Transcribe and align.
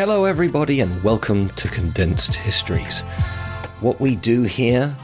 Hello, 0.00 0.24
everybody, 0.24 0.80
and 0.80 1.02
welcome 1.02 1.50
to 1.50 1.68
Condensed 1.68 2.34
Histories. 2.34 3.02
What 3.80 4.00
we 4.00 4.16
do 4.16 4.44
here 4.44 4.96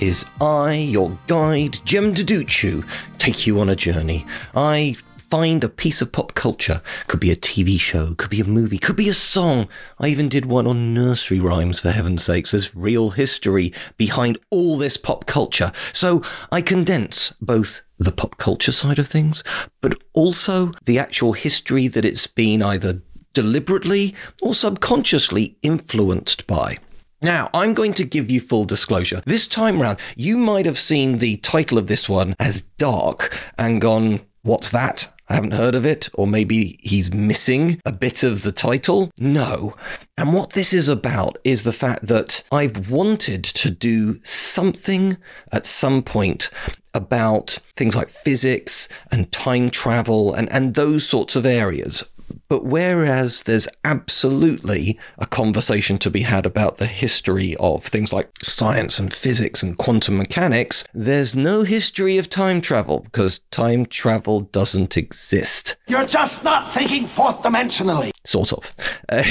is 0.00 0.24
I, 0.40 0.72
your 0.72 1.10
guide, 1.26 1.78
Jem 1.84 2.14
Duducu, 2.14 2.82
take 3.18 3.46
you 3.46 3.60
on 3.60 3.68
a 3.68 3.76
journey. 3.76 4.24
I 4.56 4.96
find 5.28 5.62
a 5.62 5.68
piece 5.68 6.00
of 6.00 6.12
pop 6.12 6.32
culture. 6.32 6.80
Could 7.08 7.20
be 7.20 7.30
a 7.30 7.36
TV 7.36 7.78
show, 7.78 8.14
could 8.14 8.30
be 8.30 8.40
a 8.40 8.44
movie, 8.46 8.78
could 8.78 8.96
be 8.96 9.10
a 9.10 9.14
song. 9.14 9.68
I 9.98 10.08
even 10.08 10.30
did 10.30 10.46
one 10.46 10.66
on 10.66 10.94
nursery 10.94 11.40
rhymes, 11.40 11.80
for 11.80 11.90
heaven's 11.90 12.24
sakes. 12.24 12.52
There's 12.52 12.74
real 12.74 13.10
history 13.10 13.74
behind 13.98 14.38
all 14.50 14.78
this 14.78 14.96
pop 14.96 15.26
culture. 15.26 15.72
So 15.92 16.22
I 16.50 16.62
condense 16.62 17.34
both 17.42 17.82
the 17.98 18.12
pop 18.12 18.38
culture 18.38 18.72
side 18.72 18.98
of 18.98 19.08
things, 19.08 19.42
but 19.80 20.00
also 20.14 20.72
the 20.86 20.98
actual 20.98 21.32
history 21.32 21.88
that 21.88 22.04
it's 22.04 22.26
been 22.26 22.62
either 22.62 23.02
deliberately 23.32 24.14
or 24.42 24.54
subconsciously 24.54 25.56
influenced 25.62 26.46
by. 26.46 26.78
Now, 27.20 27.50
I'm 27.52 27.74
going 27.74 27.94
to 27.94 28.04
give 28.04 28.30
you 28.30 28.40
full 28.40 28.64
disclosure. 28.64 29.22
This 29.26 29.48
time 29.48 29.82
round, 29.82 29.98
you 30.16 30.36
might 30.38 30.66
have 30.66 30.78
seen 30.78 31.18
the 31.18 31.36
title 31.38 31.76
of 31.76 31.88
this 31.88 32.08
one 32.08 32.36
as 32.38 32.62
Dark 32.62 33.36
and 33.58 33.80
gone, 33.80 34.20
What's 34.42 34.70
that? 34.70 35.12
I 35.28 35.34
haven't 35.34 35.52
heard 35.52 35.74
of 35.74 35.84
it. 35.84 36.08
Or 36.14 36.26
maybe 36.26 36.78
he's 36.82 37.12
missing 37.12 37.80
a 37.84 37.92
bit 37.92 38.22
of 38.22 38.42
the 38.42 38.52
title. 38.52 39.10
No. 39.18 39.74
And 40.16 40.32
what 40.32 40.50
this 40.50 40.72
is 40.72 40.88
about 40.88 41.38
is 41.44 41.64
the 41.64 41.72
fact 41.72 42.06
that 42.06 42.42
I've 42.50 42.88
wanted 42.88 43.44
to 43.44 43.70
do 43.70 44.18
something 44.24 45.18
at 45.52 45.66
some 45.66 46.02
point 46.02 46.50
about 46.94 47.58
things 47.76 47.94
like 47.94 48.08
physics 48.08 48.88
and 49.10 49.30
time 49.30 49.70
travel 49.70 50.32
and, 50.32 50.50
and 50.50 50.74
those 50.74 51.06
sorts 51.06 51.36
of 51.36 51.44
areas. 51.44 52.04
But 52.48 52.64
whereas 52.64 53.42
there's 53.42 53.68
absolutely 53.84 54.98
a 55.18 55.26
conversation 55.26 55.98
to 55.98 56.10
be 56.10 56.22
had 56.22 56.46
about 56.46 56.78
the 56.78 56.86
history 56.86 57.56
of 57.56 57.84
things 57.84 58.12
like 58.12 58.30
science 58.42 58.98
and 58.98 59.12
physics 59.12 59.62
and 59.62 59.76
quantum 59.76 60.16
mechanics, 60.16 60.84
there's 60.94 61.34
no 61.34 61.62
history 61.62 62.18
of 62.18 62.30
time 62.30 62.60
travel 62.60 63.00
because 63.00 63.40
time 63.50 63.86
travel 63.86 64.40
doesn't 64.40 64.96
exist. 64.96 65.76
You're 65.86 66.06
just 66.06 66.44
not 66.44 66.72
thinking 66.72 67.06
fourth 67.06 67.42
dimensionally. 67.42 68.10
Sort 68.24 68.52
of. 68.52 68.74
Uh, 69.08 69.22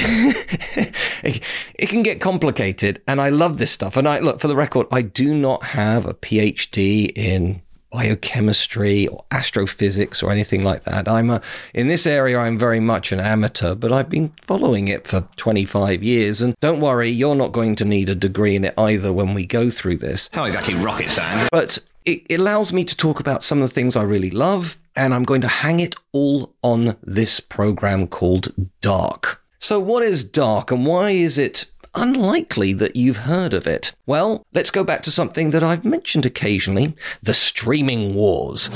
it, 1.24 1.42
it 1.76 1.90
can 1.90 2.04
get 2.04 2.22
complicated, 2.22 3.02
and 3.08 3.22
I 3.22 3.30
love 3.30 3.58
this 3.58 3.72
stuff. 3.72 3.98
And 3.98 4.08
I 4.08 4.20
look 4.20 4.40
for 4.40 4.48
the 4.48 4.56
record, 4.56 4.88
I 4.92 5.02
do 5.02 5.36
not 5.36 5.64
have 5.64 6.06
a 6.06 6.14
PhD 6.14 7.12
in 7.16 7.62
biochemistry 7.92 9.08
or 9.08 9.24
astrophysics 9.32 10.22
or 10.22 10.32
anything 10.32 10.64
like 10.64 10.84
that. 10.84 11.08
I'm 11.08 11.30
a, 11.30 11.42
in 11.74 11.88
this 11.88 12.06
area, 12.06 12.38
I'm 12.38 12.58
very 12.58 12.80
much 12.80 13.12
an 13.12 13.20
amateur, 13.20 13.76
but 13.76 13.92
I've 13.92 14.10
been 14.10 14.34
following 14.46 14.88
it 14.88 15.08
for 15.08 15.28
25 15.38 16.04
years. 16.04 16.42
And 16.42 16.56
don't 16.60 16.82
worry, 16.82 17.10
you're 17.10 17.36
not 17.36 17.52
going 17.52 17.76
to 17.78 17.86
need 17.86 18.10
a 18.10 18.16
degree 18.16 18.56
in 18.56 18.66
it 18.66 18.74
either 18.78 19.14
when 19.14 19.34
we 19.34 19.46
go 19.46 19.70
through 19.70 19.98
this. 19.98 20.30
Not 20.36 20.48
exactly 20.48 20.76
rocket 20.76 21.12
science. 21.12 21.50
But 21.52 21.80
it, 22.06 22.24
it 22.30 22.40
allows 22.40 22.72
me 22.74 22.84
to 22.86 22.96
talk 22.96 23.20
about 23.20 23.44
some 23.44 23.62
of 23.62 23.70
the 23.70 23.74
things 23.74 23.96
I 23.96 24.04
really 24.04 24.32
love, 24.32 24.78
and 24.96 25.14
I'm 25.14 25.24
going 25.24 25.42
to 25.42 25.48
hang 25.48 25.80
it 25.80 25.96
all 26.12 26.54
on 26.64 26.96
this 27.04 27.40
program 27.40 28.08
called 28.08 28.54
Dark. 28.82 29.44
So, 29.60 29.80
what 29.80 30.04
is 30.04 30.24
Dark, 30.24 30.72
and 30.72 30.86
why 30.86 31.12
is 31.12 31.38
it 31.38 31.66
unlikely 31.98 32.74
that 32.74 32.96
you've 32.96 33.18
heard 33.18 33.54
of 33.54 33.68
it. 33.68 33.94
Well, 34.06 34.46
let's 34.54 34.72
go 34.72 34.84
back 34.84 35.02
to 35.04 35.12
something 35.12 35.50
that 35.50 35.64
I've 35.64 35.84
mentioned 35.84 36.26
occasionally 36.26 36.96
the 37.22 37.34
streaming 37.34 38.14
wars. 38.14 38.68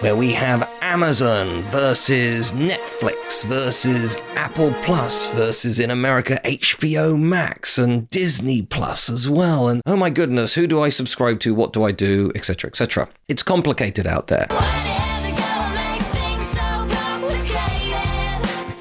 Where 0.00 0.16
we 0.16 0.32
have 0.32 0.68
Amazon 0.80 1.62
versus 1.64 2.52
Netflix 2.52 3.44
versus 3.44 4.16
Apple 4.34 4.74
Plus 4.82 5.30
versus 5.34 5.78
in 5.78 5.90
America 5.90 6.40
HBO 6.42 7.20
Max 7.20 7.78
and 7.78 8.08
Disney 8.08 8.62
Plus 8.62 9.10
as 9.10 9.28
well. 9.28 9.68
And 9.68 9.82
oh 9.86 9.96
my 9.96 10.10
goodness, 10.10 10.54
who 10.54 10.66
do 10.66 10.82
I 10.82 10.88
subscribe 10.88 11.38
to? 11.40 11.54
What 11.54 11.72
do 11.72 11.84
I 11.84 11.92
do? 11.92 12.32
Etc. 12.34 12.68
etc. 12.68 13.08
It's 13.28 13.42
complicated 13.42 14.06
out 14.06 14.28
there. 14.28 14.48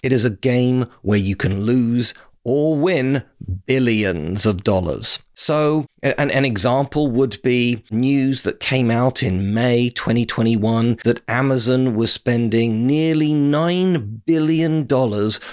It 0.01 0.13
is 0.13 0.23
a 0.23 0.29
game 0.29 0.85
where 1.01 1.19
you 1.19 1.35
can 1.35 1.63
lose 1.63 2.13
or 2.49 2.75
win 2.75 3.21
billions 3.67 4.47
of 4.47 4.63
dollars. 4.63 5.19
So, 5.41 5.85
an, 6.03 6.31
an 6.31 6.43
example 6.43 7.07
would 7.07 7.41
be 7.41 7.81
news 7.91 8.41
that 8.41 8.59
came 8.59 8.91
out 8.91 9.23
in 9.23 9.53
May 9.53 9.89
2021 9.89 10.99
that 11.05 11.21
Amazon 11.29 11.95
was 11.95 12.11
spending 12.11 12.85
nearly 12.85 13.33
$9 13.33 14.25
billion 14.25 14.81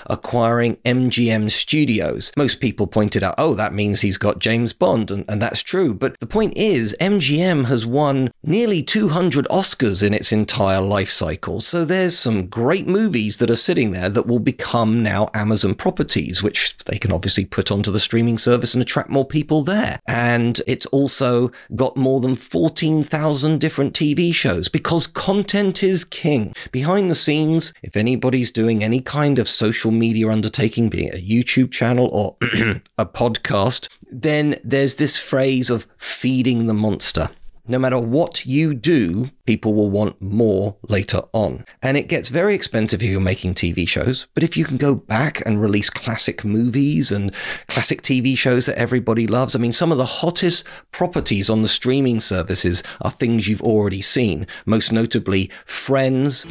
acquiring 0.06 0.76
MGM 0.84 1.52
studios. 1.52 2.32
Most 2.36 2.60
people 2.60 2.88
pointed 2.88 3.22
out, 3.22 3.36
oh, 3.38 3.54
that 3.54 3.74
means 3.74 4.00
he's 4.00 4.18
got 4.18 4.40
James 4.40 4.72
Bond, 4.72 5.12
and, 5.12 5.24
and 5.28 5.40
that's 5.40 5.62
true. 5.62 5.94
But 5.94 6.18
the 6.18 6.26
point 6.26 6.56
is, 6.56 6.96
MGM 7.00 7.66
has 7.66 7.86
won 7.86 8.32
nearly 8.42 8.82
200 8.82 9.46
Oscars 9.52 10.02
in 10.02 10.12
its 10.12 10.32
entire 10.32 10.80
life 10.80 11.10
cycle. 11.10 11.60
So, 11.60 11.84
there's 11.84 12.18
some 12.18 12.48
great 12.48 12.88
movies 12.88 13.38
that 13.38 13.52
are 13.52 13.56
sitting 13.56 13.92
there 13.92 14.08
that 14.08 14.26
will 14.26 14.40
become 14.40 15.04
now 15.04 15.30
Amazon 15.32 15.76
properties, 15.76 16.42
which 16.42 16.76
they 16.86 16.98
can 16.98 17.12
obviously 17.12 17.44
put 17.44 17.70
onto 17.70 17.92
the 17.92 18.00
streaming 18.00 18.36
service 18.36 18.74
and 18.74 18.82
attract 18.82 19.10
more 19.10 19.24
people 19.24 19.62
there 19.62 19.75
there. 19.76 19.98
And 20.06 20.60
it's 20.66 20.86
also 20.86 21.50
got 21.74 21.96
more 21.96 22.20
than 22.20 22.34
14,000 22.34 23.58
different 23.58 23.94
TV 23.94 24.34
shows 24.34 24.68
because 24.68 25.06
content 25.06 25.82
is 25.82 26.04
king. 26.04 26.54
Behind 26.72 27.10
the 27.10 27.14
scenes, 27.14 27.72
if 27.82 27.96
anybody's 27.96 28.50
doing 28.50 28.82
any 28.82 29.00
kind 29.00 29.38
of 29.38 29.48
social 29.48 29.90
media 29.90 30.28
undertaking, 30.28 30.88
be 30.88 31.06
it 31.06 31.14
a 31.14 31.18
YouTube 31.18 31.70
channel 31.70 32.08
or 32.12 32.36
a 32.98 33.06
podcast, 33.06 33.88
then 34.10 34.58
there's 34.64 34.96
this 34.96 35.18
phrase 35.18 35.70
of 35.70 35.86
feeding 35.98 36.66
the 36.66 36.74
monster 36.74 37.30
no 37.68 37.78
matter 37.78 37.98
what 37.98 38.46
you 38.46 38.74
do, 38.74 39.30
people 39.44 39.74
will 39.74 39.90
want 39.90 40.20
more 40.20 40.76
later 40.88 41.22
on. 41.32 41.64
And 41.82 41.96
it 41.96 42.08
gets 42.08 42.28
very 42.28 42.54
expensive 42.54 43.02
if 43.02 43.08
you're 43.08 43.20
making 43.20 43.54
TV 43.54 43.88
shows. 43.88 44.26
But 44.34 44.42
if 44.42 44.56
you 44.56 44.64
can 44.64 44.76
go 44.76 44.94
back 44.94 45.42
and 45.46 45.60
release 45.60 45.90
classic 45.90 46.44
movies 46.44 47.12
and 47.12 47.32
classic 47.68 48.02
TV 48.02 48.36
shows 48.36 48.66
that 48.66 48.78
everybody 48.78 49.26
loves, 49.26 49.54
I 49.54 49.58
mean, 49.58 49.72
some 49.72 49.92
of 49.92 49.98
the 49.98 50.04
hottest 50.04 50.64
properties 50.92 51.50
on 51.50 51.62
the 51.62 51.68
streaming 51.68 52.20
services 52.20 52.82
are 53.00 53.10
things 53.10 53.48
you've 53.48 53.62
already 53.62 54.02
seen, 54.02 54.46
most 54.64 54.92
notably 54.92 55.50
Friends. 55.64 56.46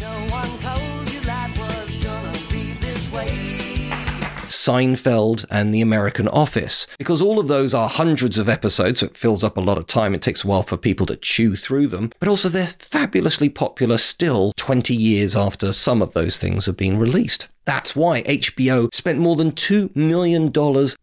Seinfeld, 4.48 5.46
and 5.50 5.74
The 5.74 5.82
American 5.82 6.28
Office. 6.28 6.88
Because 6.98 7.22
all 7.22 7.40
of 7.40 7.48
those 7.48 7.74
are 7.74 7.90
hundreds 7.90 8.38
of 8.38 8.50
episodes, 8.50 9.00
so 9.00 9.08
it 9.08 9.18
fills 9.18 9.44
up 9.44 9.58
a 9.58 9.62
lot 9.62 9.78
of 9.78 9.88
time. 9.88 10.14
It 10.14 10.22
takes 10.22 10.44
a 10.44 10.48
while 10.48 10.64
for 10.64 10.78
people 10.78 11.06
to 11.08 11.16
chew 11.16 11.56
through 11.56 11.88
them. 11.88 12.12
But 12.20 12.30
also, 12.30 12.50
they're 12.50 12.68
fabulously 12.68 13.50
popular 13.50 13.98
still 13.98 14.54
20 14.58 14.96
years 14.96 15.36
after 15.36 15.72
some 15.74 16.02
of 16.02 16.14
those 16.14 16.38
things 16.38 16.66
have 16.66 16.78
been 16.78 16.98
released. 16.98 17.48
That's 17.66 17.96
why 17.96 18.22
HBO 18.24 18.94
spent 18.94 19.20
more 19.20 19.36
than 19.36 19.52
$2 19.52 19.96
million 19.96 20.52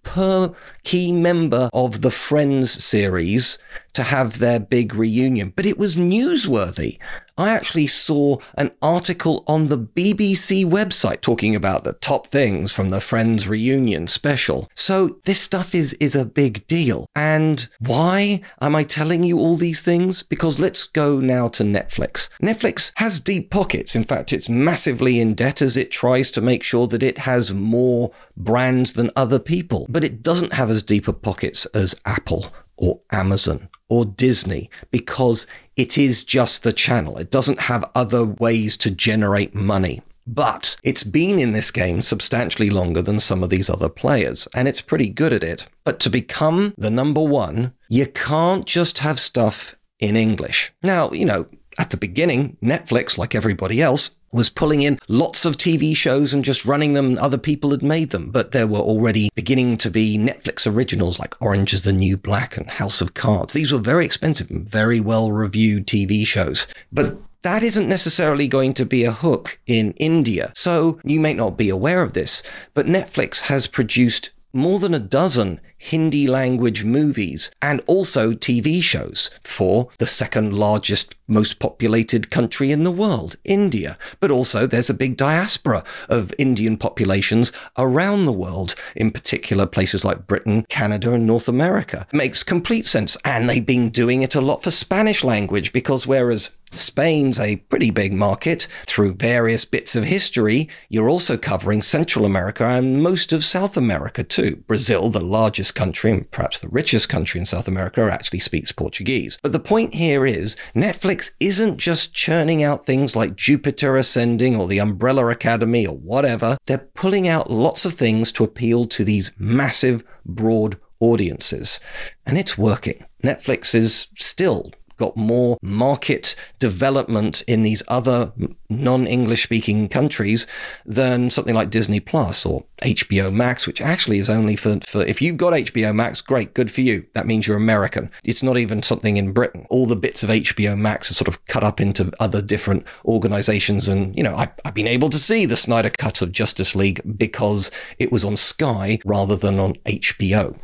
per 0.02 0.54
key 0.84 1.12
member 1.12 1.68
of 1.72 2.00
the 2.00 2.10
Friends 2.10 2.70
series 2.82 3.58
to 3.94 4.02
have 4.02 4.38
their 4.38 4.58
big 4.58 4.94
reunion. 4.94 5.52
But 5.54 5.66
it 5.66 5.78
was 5.78 5.96
newsworthy. 5.96 6.98
I 7.38 7.50
actually 7.50 7.86
saw 7.86 8.36
an 8.56 8.70
article 8.82 9.42
on 9.46 9.66
the 9.66 9.78
BBC 9.78 10.66
website 10.66 11.22
talking 11.22 11.56
about 11.56 11.82
the 11.82 11.94
top 11.94 12.26
things 12.26 12.72
from 12.72 12.90
the 12.90 13.00
Friends 13.00 13.48
reunion 13.48 14.06
special. 14.06 14.70
So 14.74 15.18
this 15.24 15.40
stuff 15.40 15.74
is, 15.74 15.94
is 15.94 16.14
a 16.14 16.26
big 16.26 16.66
deal. 16.66 17.06
And 17.16 17.66
why 17.80 18.42
am 18.60 18.76
I 18.76 18.84
telling 18.84 19.24
you 19.24 19.38
all 19.38 19.56
these 19.56 19.80
things? 19.80 20.22
Because 20.22 20.58
let's 20.58 20.84
go 20.84 21.20
now 21.20 21.48
to 21.48 21.64
Netflix. 21.64 22.28
Netflix 22.42 22.92
has 22.96 23.18
deep 23.18 23.50
pockets. 23.50 23.96
In 23.96 24.04
fact, 24.04 24.32
it's 24.32 24.48
massively 24.48 25.18
in 25.18 25.34
debt 25.34 25.62
as 25.62 25.76
it 25.76 25.90
tries 25.90 26.30
to 26.32 26.42
make 26.42 26.51
sure 26.60 26.86
that 26.88 27.02
it 27.02 27.18
has 27.18 27.52
more 27.52 28.10
brands 28.36 28.92
than 28.92 29.10
other 29.16 29.38
people. 29.38 29.86
But 29.88 30.04
it 30.04 30.22
doesn't 30.22 30.52
have 30.52 30.70
as 30.70 30.82
deep 30.82 31.08
a 31.08 31.12
pockets 31.12 31.66
as 31.66 32.00
Apple 32.04 32.52
or 32.76 33.00
Amazon 33.12 33.68
or 33.88 34.04
Disney 34.04 34.70
because 34.90 35.46
it 35.76 35.96
is 35.96 36.24
just 36.24 36.62
the 36.62 36.72
channel. 36.72 37.18
It 37.18 37.30
doesn't 37.30 37.60
have 37.60 37.90
other 37.94 38.24
ways 38.24 38.76
to 38.78 38.90
generate 38.90 39.54
money. 39.54 40.02
But 40.26 40.76
it's 40.82 41.04
been 41.04 41.38
in 41.38 41.52
this 41.52 41.70
game 41.70 42.00
substantially 42.00 42.70
longer 42.70 43.02
than 43.02 43.18
some 43.18 43.42
of 43.42 43.50
these 43.50 43.68
other 43.68 43.88
players, 43.88 44.46
and 44.54 44.68
it's 44.68 44.80
pretty 44.80 45.08
good 45.08 45.32
at 45.32 45.42
it. 45.42 45.66
But 45.84 45.98
to 46.00 46.10
become 46.10 46.74
the 46.78 46.90
number 46.90 47.20
one, 47.20 47.72
you 47.88 48.06
can't 48.06 48.64
just 48.64 48.98
have 48.98 49.18
stuff 49.18 49.76
in 49.98 50.16
English. 50.16 50.72
Now, 50.82 51.10
you 51.10 51.24
know, 51.24 51.46
at 51.78 51.90
the 51.90 51.96
beginning, 51.96 52.56
Netflix, 52.62 53.18
like 53.18 53.34
everybody 53.34 53.82
else, 53.82 54.12
was 54.32 54.50
pulling 54.50 54.82
in 54.82 54.98
lots 55.08 55.44
of 55.44 55.56
TV 55.56 55.96
shows 55.96 56.32
and 56.32 56.44
just 56.44 56.64
running 56.64 56.94
them. 56.94 57.18
Other 57.18 57.38
people 57.38 57.70
had 57.70 57.82
made 57.82 58.10
them, 58.10 58.30
but 58.30 58.50
there 58.50 58.66
were 58.66 58.78
already 58.78 59.30
beginning 59.34 59.76
to 59.78 59.90
be 59.90 60.18
Netflix 60.18 60.66
originals 60.66 61.18
like 61.20 61.40
Orange 61.40 61.72
is 61.72 61.82
the 61.82 61.92
New 61.92 62.16
Black 62.16 62.56
and 62.56 62.70
House 62.70 63.00
of 63.00 63.14
Cards. 63.14 63.52
These 63.52 63.70
were 63.70 63.78
very 63.78 64.04
expensive 64.04 64.50
and 64.50 64.68
very 64.68 65.00
well 65.00 65.30
reviewed 65.30 65.86
TV 65.86 66.26
shows. 66.26 66.66
But 66.90 67.16
that 67.42 67.62
isn't 67.62 67.88
necessarily 67.88 68.48
going 68.48 68.72
to 68.74 68.86
be 68.86 69.04
a 69.04 69.12
hook 69.12 69.60
in 69.66 69.92
India. 69.92 70.52
So 70.54 70.98
you 71.04 71.20
may 71.20 71.34
not 71.34 71.58
be 71.58 71.68
aware 71.68 72.02
of 72.02 72.14
this, 72.14 72.42
but 72.72 72.86
Netflix 72.86 73.42
has 73.42 73.66
produced 73.66 74.30
more 74.52 74.78
than 74.78 74.94
a 74.94 74.98
dozen 74.98 75.60
Hindi 75.84 76.28
language 76.28 76.84
movies 76.84 77.50
and 77.60 77.82
also 77.88 78.34
TV 78.34 78.80
shows 78.80 79.30
for 79.42 79.88
the 79.98 80.06
second 80.06 80.56
largest, 80.56 81.16
most 81.26 81.58
populated 81.58 82.30
country 82.30 82.70
in 82.70 82.84
the 82.84 82.92
world, 82.92 83.34
India. 83.44 83.98
But 84.20 84.30
also 84.30 84.64
there's 84.64 84.88
a 84.88 84.94
big 84.94 85.16
diaspora 85.16 85.82
of 86.08 86.32
Indian 86.38 86.76
populations 86.76 87.52
around 87.76 88.26
the 88.26 88.32
world, 88.32 88.76
in 88.94 89.10
particular 89.10 89.66
places 89.66 90.04
like 90.04 90.28
Britain, 90.28 90.64
Canada, 90.68 91.14
and 91.14 91.26
North 91.26 91.48
America. 91.48 92.06
It 92.12 92.16
makes 92.16 92.44
complete 92.44 92.86
sense. 92.86 93.16
And 93.24 93.50
they've 93.50 93.66
been 93.66 93.90
doing 93.90 94.22
it 94.22 94.36
a 94.36 94.40
lot 94.40 94.62
for 94.62 94.70
Spanish 94.70 95.24
language 95.24 95.72
because 95.72 96.06
whereas 96.06 96.50
Spain's 96.74 97.38
a 97.38 97.56
pretty 97.56 97.90
big 97.90 98.12
market. 98.12 98.66
Through 98.86 99.14
various 99.14 99.64
bits 99.64 99.94
of 99.94 100.04
history, 100.04 100.68
you're 100.88 101.08
also 101.08 101.36
covering 101.36 101.82
Central 101.82 102.24
America 102.24 102.66
and 102.66 103.02
most 103.02 103.32
of 103.32 103.44
South 103.44 103.76
America 103.76 104.22
too. 104.22 104.56
Brazil, 104.66 105.10
the 105.10 105.20
largest 105.20 105.71
country 105.74 106.10
and 106.10 106.30
perhaps 106.30 106.60
the 106.60 106.68
richest 106.68 107.08
country 107.08 107.38
in 107.38 107.44
South 107.44 107.68
America, 107.68 108.02
actually 108.10 108.38
speaks 108.38 108.72
Portuguese. 108.72 109.38
But 109.42 109.52
the 109.52 109.60
point 109.60 109.94
here 109.94 110.26
is 110.26 110.56
Netflix 110.74 111.32
isn't 111.40 111.78
just 111.78 112.14
churning 112.14 112.62
out 112.62 112.86
things 112.86 113.16
like 113.16 113.36
Jupiter 113.36 113.96
Ascending 113.96 114.56
or 114.56 114.66
the 114.68 114.78
Umbrella 114.78 115.28
Academy 115.28 115.86
or 115.86 115.96
whatever. 115.96 116.58
They're 116.66 116.78
pulling 116.94 117.28
out 117.28 117.50
lots 117.50 117.84
of 117.84 117.94
things 117.94 118.32
to 118.32 118.44
appeal 118.44 118.86
to 118.86 119.04
these 119.04 119.32
massive, 119.38 120.04
broad 120.24 120.78
audiences. 121.00 121.80
And 122.24 122.38
it's 122.38 122.56
working. 122.56 123.04
Netflix 123.24 123.74
is 123.74 124.08
still 124.16 124.72
got 125.02 125.16
more 125.16 125.58
market 125.62 126.36
development 126.60 127.42
in 127.48 127.64
these 127.64 127.82
other 127.88 128.30
non 128.68 129.04
English 129.04 129.42
speaking 129.42 129.88
countries 129.88 130.46
than 130.86 131.28
something 131.28 131.56
like 131.56 131.70
Disney 131.70 131.98
Plus 131.98 132.46
or 132.46 132.62
HBO 132.82 133.32
Max, 133.32 133.66
which 133.66 133.80
actually 133.80 134.18
is 134.18 134.30
only 134.30 134.54
for, 134.54 134.78
for 134.86 135.04
if 135.04 135.20
you've 135.20 135.36
got 135.36 135.54
HBO 135.54 135.92
Max, 135.92 136.20
great, 136.20 136.54
good 136.54 136.70
for 136.70 136.82
you. 136.82 137.04
That 137.14 137.26
means 137.26 137.48
you're 137.48 137.56
American. 137.56 138.12
It's 138.22 138.44
not 138.44 138.58
even 138.58 138.80
something 138.84 139.16
in 139.16 139.32
Britain. 139.32 139.66
All 139.70 139.86
the 139.86 139.96
bits 139.96 140.22
of 140.22 140.30
HBO 140.30 140.78
Max 140.78 141.10
are 141.10 141.14
sort 141.14 141.26
of 141.26 141.44
cut 141.46 141.64
up 141.64 141.80
into 141.80 142.12
other 142.20 142.40
different 142.40 142.86
organizations. 143.04 143.88
And, 143.88 144.16
you 144.16 144.22
know, 144.22 144.36
I, 144.36 144.52
I've 144.64 144.74
been 144.74 144.86
able 144.86 145.10
to 145.10 145.18
see 145.18 145.46
the 145.46 145.56
Snyder 145.56 145.90
Cut 145.90 146.22
of 146.22 146.30
Justice 146.30 146.76
League 146.76 147.00
because 147.18 147.72
it 147.98 148.12
was 148.12 148.24
on 148.24 148.36
Sky 148.36 149.00
rather 149.04 149.34
than 149.34 149.58
on 149.58 149.74
HBO. 149.84 150.56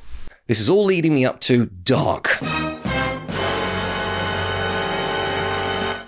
This 0.46 0.61
is 0.61 0.69
all 0.69 0.84
leading 0.84 1.14
me 1.14 1.26
up 1.26 1.41
to 1.41 1.67
Dark. 1.67 2.38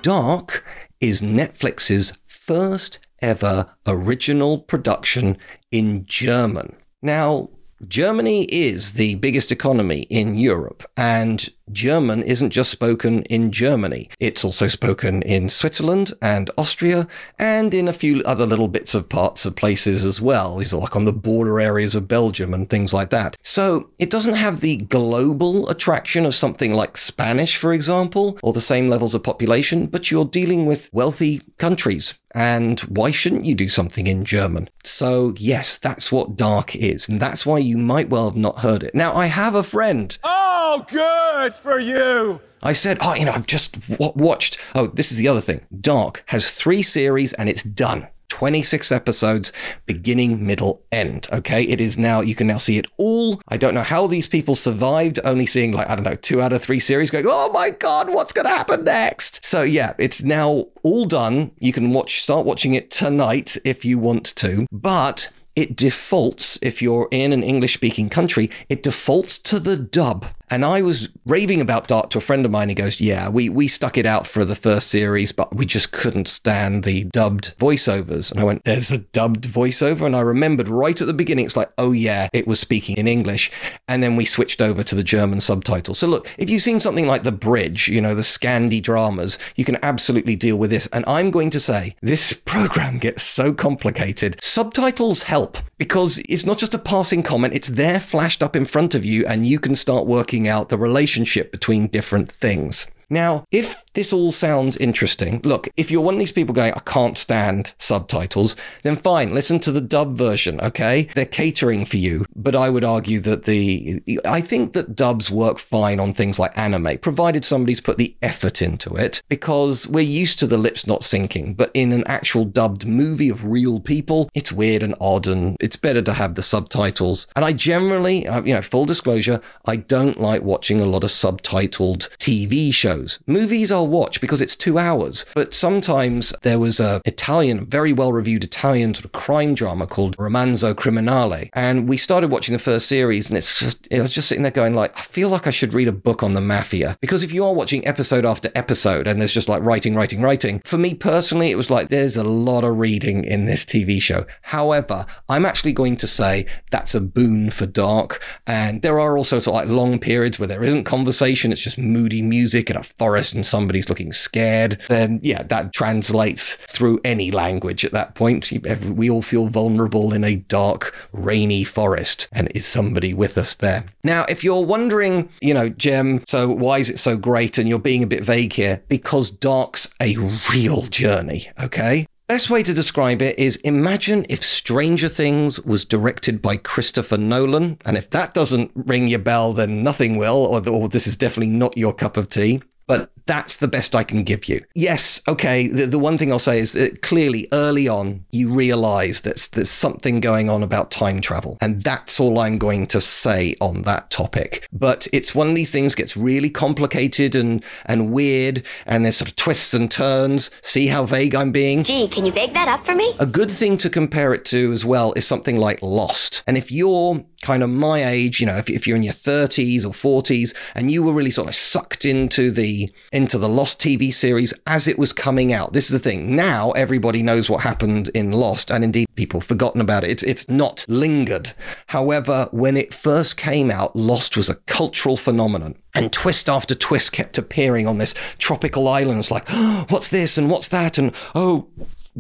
Dark 0.02 0.64
is 1.00 1.20
Netflix's 1.20 2.14
first 2.26 2.99
ever 3.20 3.67
original 3.87 4.58
production 4.58 5.37
in 5.70 6.06
German. 6.06 6.75
Now, 7.02 7.50
Germany 7.87 8.44
is 8.44 8.94
the 8.94 9.17
biggest 9.17 9.52
economy 9.52 10.02
in 10.02 10.37
Europe, 10.37 10.85
and 10.97 11.49
German 11.72 12.22
isn't 12.22 12.50
just 12.50 12.70
spoken 12.70 13.22
in 13.25 13.52
Germany. 13.52 14.08
It's 14.19 14.44
also 14.44 14.67
spoken 14.67 15.22
in 15.22 15.49
Switzerland 15.49 16.12
and 16.20 16.50
Austria 16.58 17.06
and 17.38 17.72
in 17.75 17.88
a 17.88 17.93
few 17.93 18.20
other 18.25 18.46
little 18.46 18.69
bits 18.69 18.94
of 18.94 19.08
parts 19.08 19.46
of 19.46 19.56
places 19.56 20.05
as 20.05 20.20
well. 20.20 20.56
These 20.56 20.72
are 20.72 20.81
like 20.81 20.96
on 20.96 21.05
the 21.05 21.12
border 21.12 21.61
areas 21.61 21.94
of 21.94 22.08
Belgium 22.08 22.55
and 22.55 22.69
things 22.69 22.93
like 22.93 23.11
that. 23.11 23.37
So 23.43 23.90
it 23.99 24.11
doesn't 24.11 24.34
have 24.34 24.61
the 24.61 24.78
global 24.78 25.69
attraction 25.69 26.26
of 26.26 26.34
something 26.34 26.72
like 26.72 26.96
Spanish, 26.96 27.56
for 27.56 27.73
example, 27.73 28.38
or 28.43 28.52
the 28.52 28.61
same 28.61 28.88
levels 28.88 29.14
of 29.14 29.23
population, 29.23 29.87
but 29.87 30.11
you're 30.11 30.25
dealing 30.25 30.66
with 30.66 30.90
wealthy 30.93 31.43
countries 31.58 32.14
and 32.32 32.81
why 32.81 33.11
shouldn't 33.11 33.44
you 33.44 33.55
do 33.55 33.69
something 33.69 34.06
in 34.06 34.25
German? 34.25 34.69
So, 34.84 35.34
yes, 35.37 35.78
that's 35.78 36.12
what 36.12 36.37
Dark 36.37 36.76
is. 36.76 37.08
And 37.08 37.20
that's 37.20 37.44
why 37.44 37.58
you 37.58 37.76
might 37.76 38.08
well 38.08 38.26
have 38.26 38.37
not 38.37 38.61
heard 38.61 38.82
it. 38.82 38.94
Now, 38.94 39.14
I 39.14 39.26
have 39.26 39.55
a 39.55 39.62
friend. 39.62 40.16
Oh, 40.23 40.60
Oh, 40.62 40.85
good 40.87 41.55
for 41.55 41.81
you. 41.81 42.39
I 42.62 42.75
said, 42.75 42.99
Oh, 43.01 43.15
you 43.15 43.25
know, 43.25 43.33
I've 43.33 43.47
just 43.47 43.81
w- 43.89 44.12
watched. 44.15 44.59
Oh, 44.75 44.89
this 44.89 45.11
is 45.11 45.17
the 45.17 45.27
other 45.27 45.41
thing. 45.41 45.62
Dark 45.81 46.23
has 46.27 46.51
three 46.51 46.83
series 46.83 47.33
and 47.33 47.49
it's 47.49 47.62
done. 47.62 48.07
26 48.29 48.93
episodes, 48.93 49.55
beginning, 49.87 50.45
middle, 50.47 50.83
end. 50.93 51.27
Okay. 51.33 51.62
It 51.62 51.81
is 51.81 51.97
now, 51.97 52.21
you 52.21 52.35
can 52.35 52.47
now 52.47 52.59
see 52.59 52.77
it 52.77 52.87
all. 52.99 53.41
I 53.49 53.57
don't 53.57 53.73
know 53.73 53.83
how 53.83 54.07
these 54.07 54.29
people 54.29 54.55
survived 54.55 55.19
only 55.25 55.47
seeing 55.47 55.73
like, 55.73 55.89
I 55.89 55.95
don't 55.95 56.05
know, 56.05 56.15
two 56.15 56.43
out 56.43 56.53
of 56.53 56.61
three 56.62 56.79
series 56.79 57.11
going, 57.11 57.25
oh 57.27 57.51
my 57.53 57.71
God, 57.71 58.11
what's 58.11 58.35
going 58.35 58.47
to 58.47 58.55
happen 58.55 58.85
next? 58.85 59.43
So 59.43 59.62
yeah, 59.62 59.95
it's 59.97 60.23
now 60.23 60.67
all 60.83 61.07
done. 61.07 61.52
You 61.59 61.73
can 61.73 61.93
watch, 61.95 62.23
start 62.23 62.45
watching 62.45 62.75
it 62.75 62.90
tonight 62.90 63.57
if 63.64 63.83
you 63.87 63.99
want 63.99 64.37
to, 64.37 64.67
but 64.71 65.33
it 65.57 65.75
defaults, 65.75 66.59
if 66.61 66.81
you're 66.83 67.09
in 67.11 67.33
an 67.33 67.43
English 67.43 67.75
speaking 67.75 68.11
country, 68.11 68.50
it 68.69 68.83
defaults 68.83 69.38
to 69.38 69.59
the 69.59 69.76
dub. 69.79 70.26
And 70.50 70.64
I 70.64 70.83
was 70.83 71.09
raving 71.26 71.61
about 71.61 71.87
Dark 71.88 72.11
to 72.11 72.19
a 72.19 72.21
friend 72.21 72.45
of 72.45 72.50
mine. 72.50 72.69
He 72.69 72.75
goes, 72.75 73.00
Yeah, 73.00 73.28
we, 73.28 73.49
we 73.49 73.69
stuck 73.69 73.97
it 73.97 74.07
out 74.07 74.26
for 74.26 74.45
the 74.45 74.57
first 74.57 74.88
series, 74.88 75.33
but 75.33 75.54
we 75.54 75.64
just 75.64 75.92
couldn't 75.92 76.26
stand 76.26 76.85
the 76.85 77.04
dubbed 77.04 77.54
voiceovers. 77.59 78.33
And 78.33 78.40
I 78.40 78.45
went, 78.45 78.64
There's 78.64 78.90
a 78.90 78.99
dubbed 78.99 79.45
voiceover. 79.45 80.07
And 80.07 80.16
I 80.16 80.21
remembered 80.21 80.69
right 80.69 81.00
at 81.00 81.07
the 81.07 81.14
beginning, 81.14 81.45
it's 81.45 81.57
like, 81.57 81.71
Oh, 81.78 81.92
yeah, 81.92 82.28
it 82.33 82.47
was 82.47 82.59
speaking 82.59 82.97
in 82.97 83.07
English. 83.07 83.50
And 83.88 84.02
then 84.02 84.16
we 84.16 84.25
switched 84.25 84.61
over 84.61 84.83
to 84.83 84.95
the 84.95 85.04
German 85.04 85.40
subtitle. 85.40 85.95
So 85.95 86.07
look, 86.09 86.28
if 86.37 86.50
you've 86.50 86.62
seen 86.62 86.80
something 86.80 87.07
like 87.07 87.23
The 87.23 87.33
Bridge, 87.33 87.88
you 87.88 88.00
know, 88.00 88.14
the 88.14 88.23
Scandi 88.23 88.83
dramas, 88.83 89.38
you 89.57 89.64
can 89.64 89.78
absolutely 89.83 90.37
deal 90.37 90.57
with 90.57 90.71
this. 90.71 90.88
And 90.88 91.04
I'm 91.07 91.30
going 91.30 91.50
to 91.50 91.61
say, 91.61 91.95
this 92.02 92.33
program 92.33 92.99
gets 92.99 93.23
so 93.23 93.52
complicated. 93.52 94.42
Subtitles 94.42 95.23
help 95.23 95.59
because 95.78 96.19
it's 96.28 96.45
not 96.45 96.59
just 96.59 96.75
a 96.75 96.78
passing 96.78 97.23
comment, 97.23 97.54
it's 97.54 97.69
there 97.69 97.99
flashed 97.99 98.42
up 98.42 98.54
in 98.54 98.66
front 98.66 98.95
of 98.95 99.04
you, 99.04 99.25
and 99.26 99.47
you 99.47 99.59
can 99.59 99.75
start 99.75 100.07
working 100.07 100.39
out 100.49 100.68
the 100.68 100.78
relationship 100.78 101.50
between 101.52 101.88
different 101.88 102.30
things. 102.30 102.87
Now, 103.11 103.45
if 103.50 103.85
this 103.95 104.12
all 104.12 104.31
sounds 104.31 104.76
interesting, 104.76 105.40
look, 105.43 105.69
if 105.76 105.90
you're 105.90 106.00
one 106.00 106.14
of 106.14 106.21
these 106.21 106.31
people 106.31 106.55
going, 106.55 106.73
I 106.73 106.81
can't 106.81 107.19
stand 107.19 107.75
subtitles, 107.76 108.55
then 108.85 108.97
fine, 108.97 109.35
listen 109.35 109.59
to 109.61 109.73
the 109.73 109.81
dub 109.81 110.17
version, 110.17 110.61
okay? 110.61 111.09
They're 111.17 111.26
catering 111.26 111.85
for 111.85 111.97
you. 111.97 112.25
But 112.37 112.55
I 112.55 112.71
would 112.71 112.85
argue 112.85 113.19
that 113.21 113.45
the, 113.45 114.00
I 114.25 114.40
think 114.40 114.75
that 114.75 114.95
dubs 114.95 115.29
work 115.29 115.59
fine 115.59 115.99
on 115.99 116.14
things 116.14 116.38
like 116.38 116.57
anime, 116.57 116.99
provided 116.99 117.45
somebody's 117.45 117.81
put 117.81 117.99
the 117.99 118.14
effort 118.23 118.62
into 118.62 118.95
it, 118.95 119.23
because 119.29 119.88
we're 119.88 120.00
used 120.00 120.38
to 120.38 120.47
the 120.47 120.59
lips 120.59 120.87
not 120.87 121.00
syncing. 121.00 121.57
But 121.57 121.73
in 121.75 121.90
an 121.90 122.05
actual 122.07 122.45
dubbed 122.45 122.87
movie 122.87 123.29
of 123.29 123.45
real 123.45 123.81
people, 123.81 124.31
it's 124.35 124.52
weird 124.52 124.85
and 124.85 124.95
odd, 125.00 125.26
and 125.26 125.57
it's 125.59 125.76
better 125.76 126.02
to 126.02 126.12
have 126.12 126.37
the 126.37 126.43
subtitles. 126.43 127.26
And 127.35 127.45
I 127.45 127.52
generally, 127.52 128.29
uh, 128.29 128.43
you 128.43 128.55
know, 128.55 128.62
full 128.62 128.87
disclosure, 128.87 129.40
I 129.64 129.76
don't 129.76 130.21
like 130.21 130.43
watching 130.43 130.81
a 130.81 130.87
lot 130.87 131.02
of 131.02 131.11
subtitled 131.11 132.09
TV 132.19 132.73
shows. 132.73 133.00
Movies 133.26 133.73
I'll 133.73 133.87
watch 133.87 134.21
because 134.21 134.40
it's 134.40 134.57
two 134.57 134.78
hours, 134.78 135.25
but 135.35 135.54
sometimes 135.54 136.35
there 136.42 136.59
was 136.59 136.80
a 136.80 137.00
Italian, 137.04 137.66
very 137.66 137.92
well 137.92 138.12
reviewed 138.12 138.45
Italian 138.45 138.95
sort 138.95 139.04
of 139.04 139.12
crime 139.12 139.54
drama 139.54 139.87
called 139.87 140.16
Romanzo 140.16 140.75
Criminale, 140.75 141.49
and 141.52 141.88
we 141.88 141.97
started 141.97 142.30
watching 142.30 142.52
the 142.52 142.59
first 142.59 142.87
series, 142.87 143.30
and 143.30 143.37
it's 143.37 143.59
just, 143.59 143.87
I 143.92 144.00
was 144.00 144.12
just 144.12 144.28
sitting 144.28 144.42
there 144.42 144.52
going 144.52 144.75
like, 144.75 144.97
I 144.99 145.02
feel 145.02 145.28
like 145.28 145.47
I 145.47 145.50
should 145.50 145.75
read 145.75 145.88
a 145.88 145.92
book 145.92 146.23
on 146.23 146.35
the 146.35 146.40
mafia 146.40 146.97
because 147.00 147.23
if 147.23 147.33
you 147.33 147.45
are 147.45 147.54
watching 147.54 147.87
episode 147.87 148.25
after 148.25 148.50
episode 148.54 149.07
and 149.07 149.21
there's 149.21 149.33
just 149.33 149.49
like 149.49 149.62
writing, 149.62 149.95
writing, 149.95 150.23
writing, 150.23 150.61
for 150.64 150.78
me 150.78 150.95
personally, 150.95 151.50
it 151.50 151.57
was 151.57 151.71
like 151.71 151.88
there's 151.88 152.16
a 152.16 152.25
lot 152.25 152.64
of 152.64 152.78
reading 152.78 153.25
in 153.25 153.47
this 153.47 153.64
TV 153.64 154.00
show. 154.00 154.26
However, 154.42 155.07
I'm 155.28 155.45
actually 155.45 155.73
going 155.73 155.97
to 155.97 156.07
say 156.07 156.47
that's 156.71 156.95
a 156.95 157.00
boon 157.00 157.50
for 157.50 157.66
Dark, 157.66 158.23
and 158.47 158.83
there 158.83 159.00
are 159.00 159.16
also 159.16 159.38
sort 159.38 159.62
of 159.62 159.69
like 159.69 159.76
long 159.76 159.99
periods 159.99 160.38
where 160.38 160.49
there 160.49 160.62
isn't 160.62 160.85
conversation, 160.85 161.52
it's 161.52 161.61
just 161.61 161.78
moody 161.78 162.23
music 162.23 162.71
and 162.71 162.78
a 162.78 162.83
forest 162.99 163.35
and 163.35 163.44
somebody's 163.44 163.88
looking 163.88 164.12
scared. 164.12 164.78
Then 164.88 165.20
yeah, 165.23 165.42
that 165.44 165.73
translates 165.73 166.56
through 166.68 167.00
any 167.04 167.30
language 167.30 167.85
at 167.85 167.92
that 167.92 168.14
point. 168.14 168.52
We 168.85 169.11
all 169.11 169.23
feel 169.23 169.47
vulnerable 169.47 170.12
in 170.12 170.25
a 170.25 170.37
dark, 170.37 170.94
rainy 171.12 171.64
forest, 171.64 172.28
and 172.32 172.50
is 172.54 172.66
somebody 172.66 173.14
with 173.14 173.37
us 173.38 173.54
there? 173.54 173.85
Now, 174.02 174.25
if 174.28 174.42
you're 174.42 174.64
wondering, 174.64 175.28
you 175.40 175.54
know, 175.54 175.68
Jem, 175.68 176.25
so 176.26 176.49
why 176.49 176.78
is 176.78 176.90
it 176.90 176.99
so 176.99 177.16
great? 177.16 177.59
And 177.59 177.68
you're 177.68 177.78
being 177.78 178.02
a 178.02 178.06
bit 178.06 178.25
vague 178.25 178.52
here, 178.52 178.82
because 178.88 179.30
Dark's 179.30 179.92
a 180.00 180.16
real 180.52 180.82
journey, 180.82 181.50
okay? 181.62 182.06
Best 182.28 182.49
way 182.49 182.62
to 182.62 182.73
describe 182.73 183.23
it 183.23 183.37
is 183.40 183.56
imagine 183.56 184.25
if 184.28 184.40
Stranger 184.40 185.09
Things 185.09 185.59
was 185.62 185.85
directed 185.85 186.40
by 186.40 186.56
Christopher 186.56 187.18
Nolan. 187.18 187.76
And 187.85 187.97
if 187.97 188.11
that 188.11 188.35
doesn't 188.35 188.70
ring 188.75 189.09
your 189.09 189.18
bell, 189.18 189.52
then 189.52 189.82
nothing 189.82 190.16
will, 190.16 190.37
or, 190.37 190.68
or 190.68 190.88
this 190.88 191.09
is 191.09 191.16
definitely 191.16 191.52
not 191.52 191.76
your 191.76 191.92
cup 191.92 192.16
of 192.16 192.28
tea. 192.28 192.62
But 192.90 193.12
that's 193.30 193.59
the 193.59 193.68
best 193.68 193.94
I 193.94 194.02
can 194.02 194.25
give 194.25 194.47
you. 194.47 194.61
Yes, 194.75 195.23
okay. 195.28 195.68
The, 195.68 195.87
the 195.87 196.00
one 196.00 196.18
thing 196.18 196.32
I'll 196.32 196.40
say 196.40 196.59
is 196.59 196.73
that 196.73 197.02
clearly 197.02 197.47
early 197.52 197.87
on, 197.87 198.25
you 198.32 198.52
realize 198.52 199.20
that 199.20 199.49
there's 199.52 199.70
something 199.70 200.18
going 200.18 200.50
on 200.50 200.64
about 200.64 200.90
time 200.90 201.20
travel. 201.20 201.56
And 201.61 201.85
that's 201.85 202.18
all 202.18 202.40
I'm 202.40 202.59
going 202.59 202.88
to 202.88 203.00
say 203.00 203.54
on 203.61 203.82
that 203.82 204.11
topic. 204.11 204.66
But 204.73 205.06
it's 205.12 205.32
one 205.32 205.49
of 205.49 205.54
these 205.54 205.70
things 205.70 205.94
gets 205.94 206.16
really 206.16 206.50
complicated 206.50 207.37
and, 207.37 207.62
and 207.87 208.11
weird. 208.11 208.64
And 208.87 209.04
there's 209.04 209.18
sort 209.18 209.30
of 209.30 209.37
twists 209.37 209.75
and 209.75 209.88
turns. 209.88 210.50
See 210.62 210.88
how 210.88 211.04
vague 211.04 211.37
I'm 211.37 211.52
being? 211.52 211.85
Gee, 211.85 212.09
can 212.09 212.26
you 212.26 212.32
vague 212.32 212.54
that 212.54 212.66
up 212.66 212.85
for 212.85 212.97
me? 212.97 213.14
A 213.20 213.26
good 213.26 213.52
thing 213.52 213.76
to 213.76 213.88
compare 213.88 214.35
it 214.35 214.44
to 214.47 214.73
as 214.73 214.85
well 214.85 215.12
is 215.12 215.25
something 215.25 215.56
like 215.56 215.80
Lost. 215.82 216.42
And 216.49 216.59
if 216.59 216.73
you're 216.73 217.25
kind 217.42 217.62
of 217.62 217.70
my 217.70 218.04
age, 218.04 218.40
you 218.40 218.47
know, 218.47 218.56
if, 218.56 218.68
if 218.68 218.87
you're 218.87 218.97
in 218.97 219.02
your 219.02 219.14
30s 219.14 219.85
or 219.85 219.90
40s 219.90 220.54
and 220.75 220.90
you 220.90 221.02
were 221.02 221.12
really 221.12 221.30
sort 221.30 221.49
of 221.49 221.54
sucked 221.54 222.04
into 222.04 222.50
the 222.50 222.79
into 223.12 223.38
the 223.38 223.49
Lost 223.49 223.80
TV 223.80 224.12
series 224.12 224.54
as 224.66 224.88
it 224.88 224.99
was 224.99 225.12
coming 225.12 225.52
out. 225.52 225.72
This 225.72 225.87
is 225.87 225.92
the 225.92 226.10
thing. 226.10 226.34
Now 226.34 226.70
everybody 226.72 227.22
knows 227.22 227.50
what 227.50 227.62
happened 227.62 228.08
in 228.14 228.32
Lost, 228.32 228.70
and 228.70 228.84
indeed 228.84 229.06
people 229.16 229.40
forgotten 229.40 229.80
about 229.80 230.04
it. 230.04 230.10
It's 230.10 230.22
it's 230.22 230.49
not 230.49 230.84
lingered. 230.88 231.52
However, 231.88 232.49
when 232.52 232.76
it 232.76 232.94
first 232.94 233.37
came 233.37 233.70
out, 233.70 233.94
Lost 233.94 234.37
was 234.37 234.49
a 234.49 234.54
cultural 234.54 235.16
phenomenon. 235.16 235.76
And 235.94 236.12
twist 236.12 236.49
after 236.49 236.75
twist 236.75 237.12
kept 237.12 237.37
appearing 237.37 237.87
on 237.87 237.99
this 237.99 238.14
tropical 238.38 238.88
islands 238.88 239.30
like, 239.30 239.44
oh, 239.49 239.87
what's 239.88 240.08
this 240.08 240.38
and 240.38 240.49
what's 240.49 240.68
that? 240.68 240.99
And 240.99 241.12
oh, 241.34 241.68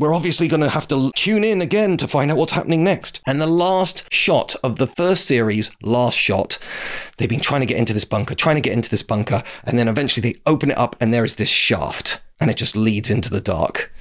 we're 0.00 0.14
obviously 0.14 0.48
going 0.48 0.62
to 0.62 0.68
have 0.70 0.88
to 0.88 1.12
tune 1.14 1.44
in 1.44 1.60
again 1.60 1.98
to 1.98 2.08
find 2.08 2.30
out 2.30 2.38
what's 2.38 2.52
happening 2.52 2.82
next. 2.82 3.20
And 3.26 3.38
the 3.38 3.46
last 3.46 4.10
shot 4.10 4.56
of 4.64 4.78
the 4.78 4.86
first 4.86 5.26
series, 5.26 5.70
last 5.82 6.16
shot, 6.16 6.58
they've 7.18 7.28
been 7.28 7.40
trying 7.40 7.60
to 7.60 7.66
get 7.66 7.76
into 7.76 7.92
this 7.92 8.06
bunker, 8.06 8.34
trying 8.34 8.56
to 8.56 8.62
get 8.62 8.72
into 8.72 8.88
this 8.88 9.02
bunker, 9.02 9.42
and 9.64 9.78
then 9.78 9.88
eventually 9.88 10.22
they 10.22 10.40
open 10.46 10.70
it 10.70 10.78
up 10.78 10.96
and 11.00 11.12
there 11.12 11.24
is 11.24 11.34
this 11.34 11.50
shaft, 11.50 12.22
and 12.40 12.50
it 12.50 12.56
just 12.56 12.74
leads 12.74 13.10
into 13.10 13.28
the 13.28 13.42
dark. 13.42 13.92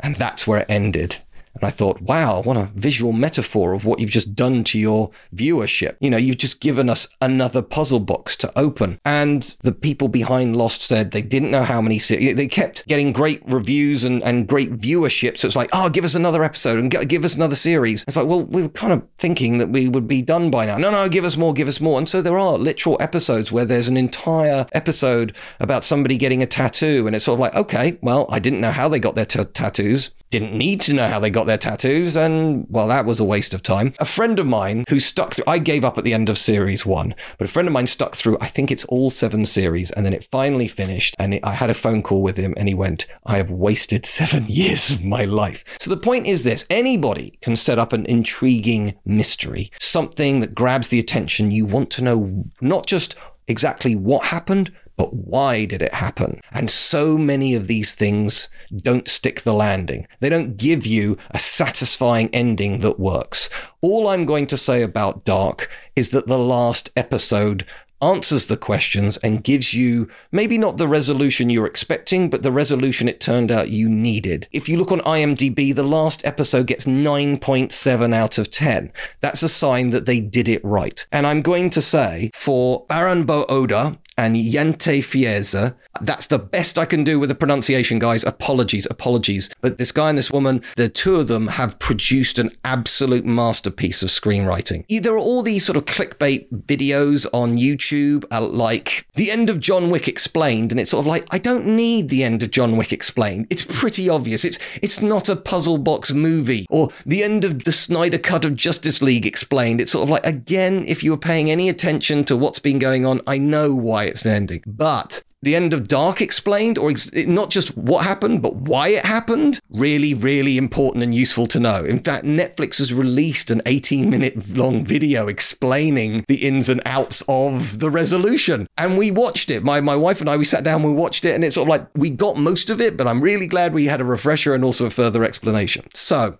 And 0.00 0.16
that's 0.16 0.48
where 0.48 0.58
it 0.58 0.66
ended. 0.68 1.18
And 1.60 1.64
I 1.66 1.70
thought, 1.70 2.00
wow, 2.02 2.42
what 2.42 2.56
a 2.56 2.70
visual 2.74 3.12
metaphor 3.12 3.72
of 3.72 3.84
what 3.84 4.00
you've 4.00 4.10
just 4.10 4.34
done 4.34 4.64
to 4.64 4.78
your 4.78 5.10
viewership. 5.34 5.96
You 6.00 6.10
know, 6.10 6.16
you've 6.16 6.38
just 6.38 6.60
given 6.60 6.88
us 6.88 7.08
another 7.20 7.62
puzzle 7.62 8.00
box 8.00 8.36
to 8.38 8.58
open. 8.58 9.00
And 9.04 9.56
the 9.62 9.72
people 9.72 10.08
behind 10.08 10.56
Lost 10.56 10.82
said 10.82 11.10
they 11.10 11.22
didn't 11.22 11.50
know 11.50 11.62
how 11.64 11.80
many. 11.80 11.98
They 11.98 12.46
kept 12.46 12.86
getting 12.86 13.12
great 13.12 13.42
reviews 13.46 14.04
and, 14.04 14.22
and 14.22 14.46
great 14.46 14.72
viewership. 14.72 15.38
So 15.38 15.46
it's 15.46 15.56
like, 15.56 15.70
oh, 15.72 15.88
give 15.88 16.04
us 16.04 16.14
another 16.14 16.44
episode 16.44 16.78
and 16.78 17.08
give 17.08 17.24
us 17.24 17.34
another 17.34 17.56
series. 17.56 18.04
It's 18.06 18.16
like, 18.16 18.26
well, 18.26 18.42
we 18.42 18.62
were 18.62 18.68
kind 18.68 18.92
of 18.92 19.02
thinking 19.18 19.58
that 19.58 19.68
we 19.68 19.88
would 19.88 20.06
be 20.06 20.22
done 20.22 20.50
by 20.50 20.66
now. 20.66 20.76
No, 20.76 20.90
no, 20.90 21.08
give 21.08 21.24
us 21.24 21.36
more, 21.36 21.52
give 21.52 21.68
us 21.68 21.80
more. 21.80 21.98
And 21.98 22.08
so 22.08 22.22
there 22.22 22.38
are 22.38 22.58
literal 22.58 22.96
episodes 23.00 23.50
where 23.50 23.64
there's 23.64 23.88
an 23.88 23.96
entire 23.96 24.66
episode 24.72 25.34
about 25.60 25.84
somebody 25.84 26.16
getting 26.16 26.42
a 26.42 26.46
tattoo. 26.46 27.06
And 27.06 27.16
it's 27.16 27.24
sort 27.24 27.36
of 27.36 27.40
like, 27.40 27.54
okay, 27.54 27.98
well, 28.02 28.26
I 28.30 28.38
didn't 28.38 28.60
know 28.60 28.70
how 28.70 28.88
they 28.88 29.00
got 29.00 29.14
their 29.14 29.26
t- 29.26 29.44
tattoos 29.44 30.10
didn't 30.30 30.56
need 30.56 30.80
to 30.82 30.92
know 30.92 31.08
how 31.08 31.20
they 31.20 31.30
got 31.30 31.45
their 31.46 31.58
tattoos, 31.58 32.16
and 32.16 32.66
well, 32.68 32.88
that 32.88 33.06
was 33.06 33.20
a 33.20 33.24
waste 33.24 33.54
of 33.54 33.62
time. 33.62 33.94
A 33.98 34.04
friend 34.04 34.38
of 34.38 34.46
mine 34.46 34.84
who 34.88 35.00
stuck 35.00 35.34
through, 35.34 35.44
I 35.46 35.58
gave 35.58 35.84
up 35.84 35.98
at 35.98 36.04
the 36.04 36.14
end 36.14 36.28
of 36.28 36.38
series 36.38 36.84
one, 36.84 37.14
but 37.38 37.48
a 37.48 37.50
friend 37.50 37.68
of 37.68 37.72
mine 37.72 37.86
stuck 37.86 38.14
through, 38.14 38.38
I 38.40 38.48
think 38.48 38.70
it's 38.70 38.84
all 38.86 39.10
seven 39.10 39.44
series, 39.44 39.90
and 39.90 40.04
then 40.04 40.12
it 40.12 40.24
finally 40.24 40.68
finished. 40.68 41.14
And 41.18 41.34
it, 41.34 41.40
I 41.44 41.54
had 41.54 41.70
a 41.70 41.74
phone 41.74 42.02
call 42.02 42.22
with 42.22 42.36
him, 42.36 42.54
and 42.56 42.68
he 42.68 42.74
went, 42.74 43.06
I 43.24 43.36
have 43.36 43.50
wasted 43.50 44.06
seven 44.16 44.46
years 44.46 44.90
of 44.90 45.04
my 45.04 45.24
life. 45.24 45.64
So 45.78 45.90
the 45.90 45.96
point 45.96 46.26
is 46.26 46.42
this 46.42 46.66
anybody 46.70 47.38
can 47.40 47.56
set 47.56 47.78
up 47.78 47.92
an 47.92 48.06
intriguing 48.06 48.94
mystery, 49.04 49.70
something 49.80 50.40
that 50.40 50.54
grabs 50.54 50.88
the 50.88 50.98
attention. 50.98 51.50
You 51.50 51.66
want 51.66 51.90
to 51.92 52.04
know 52.04 52.44
not 52.60 52.86
just 52.86 53.16
exactly 53.48 53.94
what 53.94 54.24
happened, 54.24 54.72
but 54.96 55.12
why 55.14 55.64
did 55.64 55.82
it 55.82 55.94
happen? 55.94 56.40
And 56.52 56.70
so 56.70 57.18
many 57.18 57.54
of 57.54 57.66
these 57.66 57.94
things 57.94 58.48
don't 58.76 59.08
stick 59.08 59.42
the 59.42 59.54
landing. 59.54 60.06
They 60.20 60.28
don't 60.28 60.56
give 60.56 60.86
you 60.86 61.18
a 61.30 61.38
satisfying 61.38 62.30
ending 62.32 62.80
that 62.80 62.98
works. 62.98 63.50
All 63.80 64.08
I'm 64.08 64.24
going 64.24 64.46
to 64.48 64.56
say 64.56 64.82
about 64.82 65.24
Dark 65.24 65.70
is 65.94 66.10
that 66.10 66.26
the 66.26 66.38
last 66.38 66.90
episode 66.96 67.64
answers 68.02 68.46
the 68.46 68.56
questions 68.56 69.16
and 69.18 69.42
gives 69.42 69.72
you 69.72 70.08
maybe 70.32 70.58
not 70.58 70.76
the 70.76 70.88
resolution 70.88 71.48
you're 71.48 71.66
expecting, 71.66 72.28
but 72.28 72.42
the 72.42 72.52
resolution 72.52 73.08
it 73.08 73.20
turned 73.20 73.50
out 73.50 73.70
you 73.70 73.88
needed. 73.88 74.48
If 74.52 74.68
you 74.68 74.76
look 74.76 74.92
on 74.92 75.00
IMDb, 75.00 75.74
the 75.74 75.82
last 75.82 76.24
episode 76.26 76.66
gets 76.66 76.84
9.7 76.84 78.14
out 78.14 78.38
of 78.38 78.50
10. 78.50 78.92
That's 79.20 79.42
a 79.42 79.48
sign 79.48 79.90
that 79.90 80.06
they 80.06 80.20
did 80.20 80.48
it 80.48 80.64
right. 80.64 81.06
And 81.10 81.26
I'm 81.26 81.42
going 81.42 81.70
to 81.70 81.82
say 81.82 82.30
for 82.34 82.84
Baran 82.88 83.24
bo 83.24 83.46
Odar 83.46 83.98
and 84.16 84.36
Jantje 84.36 85.02
Friese. 85.02 85.72
That's 86.00 86.26
the 86.26 86.38
best 86.38 86.78
I 86.78 86.84
can 86.84 87.04
do 87.04 87.18
with 87.18 87.28
the 87.28 87.34
pronunciation, 87.34 87.98
guys. 87.98 88.24
Apologies, 88.24 88.86
apologies. 88.90 89.50
But 89.60 89.78
this 89.78 89.92
guy 89.92 90.08
and 90.08 90.18
this 90.18 90.30
woman, 90.30 90.62
the 90.76 90.88
two 90.88 91.16
of 91.16 91.28
them 91.28 91.48
have 91.48 91.78
produced 91.78 92.38
an 92.38 92.50
absolute 92.64 93.24
masterpiece 93.24 94.02
of 94.02 94.08
screenwriting. 94.08 94.84
There 95.02 95.14
are 95.14 95.18
all 95.18 95.42
these 95.42 95.64
sort 95.64 95.76
of 95.76 95.84
clickbait 95.84 96.48
videos 96.66 97.26
on 97.32 97.56
YouTube, 97.56 98.24
uh, 98.30 98.40
like 98.40 99.06
the 99.14 99.30
end 99.30 99.50
of 99.50 99.60
John 99.60 99.90
Wick 99.90 100.08
explained, 100.08 100.70
and 100.72 100.80
it's 100.80 100.90
sort 100.90 101.02
of 101.02 101.06
like 101.06 101.26
I 101.30 101.38
don't 101.38 101.66
need 101.66 102.08
the 102.08 102.24
end 102.24 102.42
of 102.42 102.50
John 102.50 102.76
Wick 102.76 102.92
explained. 102.92 103.46
It's 103.50 103.64
pretty 103.64 104.08
obvious. 104.08 104.44
It's 104.44 104.58
it's 104.82 105.00
not 105.00 105.28
a 105.28 105.36
puzzle 105.36 105.78
box 105.78 106.12
movie 106.12 106.66
or 106.70 106.90
the 107.04 107.22
end 107.22 107.44
of 107.44 107.64
the 107.64 107.72
Snyder 107.72 108.18
cut 108.18 108.44
of 108.44 108.56
Justice 108.56 109.02
League 109.02 109.26
explained. 109.26 109.80
It's 109.80 109.92
sort 109.92 110.02
of 110.02 110.10
like 110.10 110.26
again, 110.26 110.84
if 110.86 111.02
you 111.02 111.10
were 111.10 111.16
paying 111.16 111.50
any 111.50 111.68
attention 111.68 112.24
to 112.24 112.36
what's 112.36 112.58
been 112.58 112.78
going 112.78 113.06
on, 113.06 113.20
I 113.26 113.38
know 113.38 113.74
why 113.74 114.05
it's 114.08 114.22
the 114.22 114.30
ending. 114.30 114.62
But 114.66 115.22
the 115.42 115.54
end 115.54 115.72
of 115.72 115.86
Dark 115.86 116.20
explained, 116.20 116.76
or 116.76 116.90
ex- 116.90 117.14
not 117.26 117.50
just 117.50 117.76
what 117.76 118.04
happened, 118.04 118.42
but 118.42 118.56
why 118.56 118.88
it 118.88 119.04
happened, 119.04 119.60
really, 119.70 120.12
really 120.12 120.58
important 120.58 121.04
and 121.04 121.14
useful 121.14 121.46
to 121.48 121.60
know. 121.60 121.84
In 121.84 122.00
fact, 122.00 122.24
Netflix 122.24 122.78
has 122.78 122.92
released 122.92 123.50
an 123.50 123.62
18 123.66 124.10
minute 124.10 124.56
long 124.56 124.84
video 124.84 125.28
explaining 125.28 126.24
the 126.26 126.36
ins 126.36 126.68
and 126.68 126.82
outs 126.84 127.22
of 127.28 127.78
the 127.78 127.90
resolution. 127.90 128.66
And 128.76 128.98
we 128.98 129.10
watched 129.10 129.50
it. 129.50 129.62
My, 129.62 129.80
my 129.80 129.96
wife 129.96 130.20
and 130.20 130.28
I, 130.28 130.36
we 130.36 130.44
sat 130.44 130.64
down, 130.64 130.82
we 130.82 130.90
watched 130.92 131.24
it, 131.24 131.34
and 131.34 131.44
it's 131.44 131.54
sort 131.54 131.68
of 131.68 131.70
like 131.70 131.86
we 131.94 132.10
got 132.10 132.36
most 132.36 132.70
of 132.70 132.80
it, 132.80 132.96
but 132.96 133.06
I'm 133.06 133.20
really 133.20 133.46
glad 133.46 133.72
we 133.72 133.86
had 133.86 134.00
a 134.00 134.04
refresher 134.04 134.54
and 134.54 134.64
also 134.64 134.86
a 134.86 134.90
further 134.90 135.22
explanation. 135.22 135.86
So, 135.94 136.38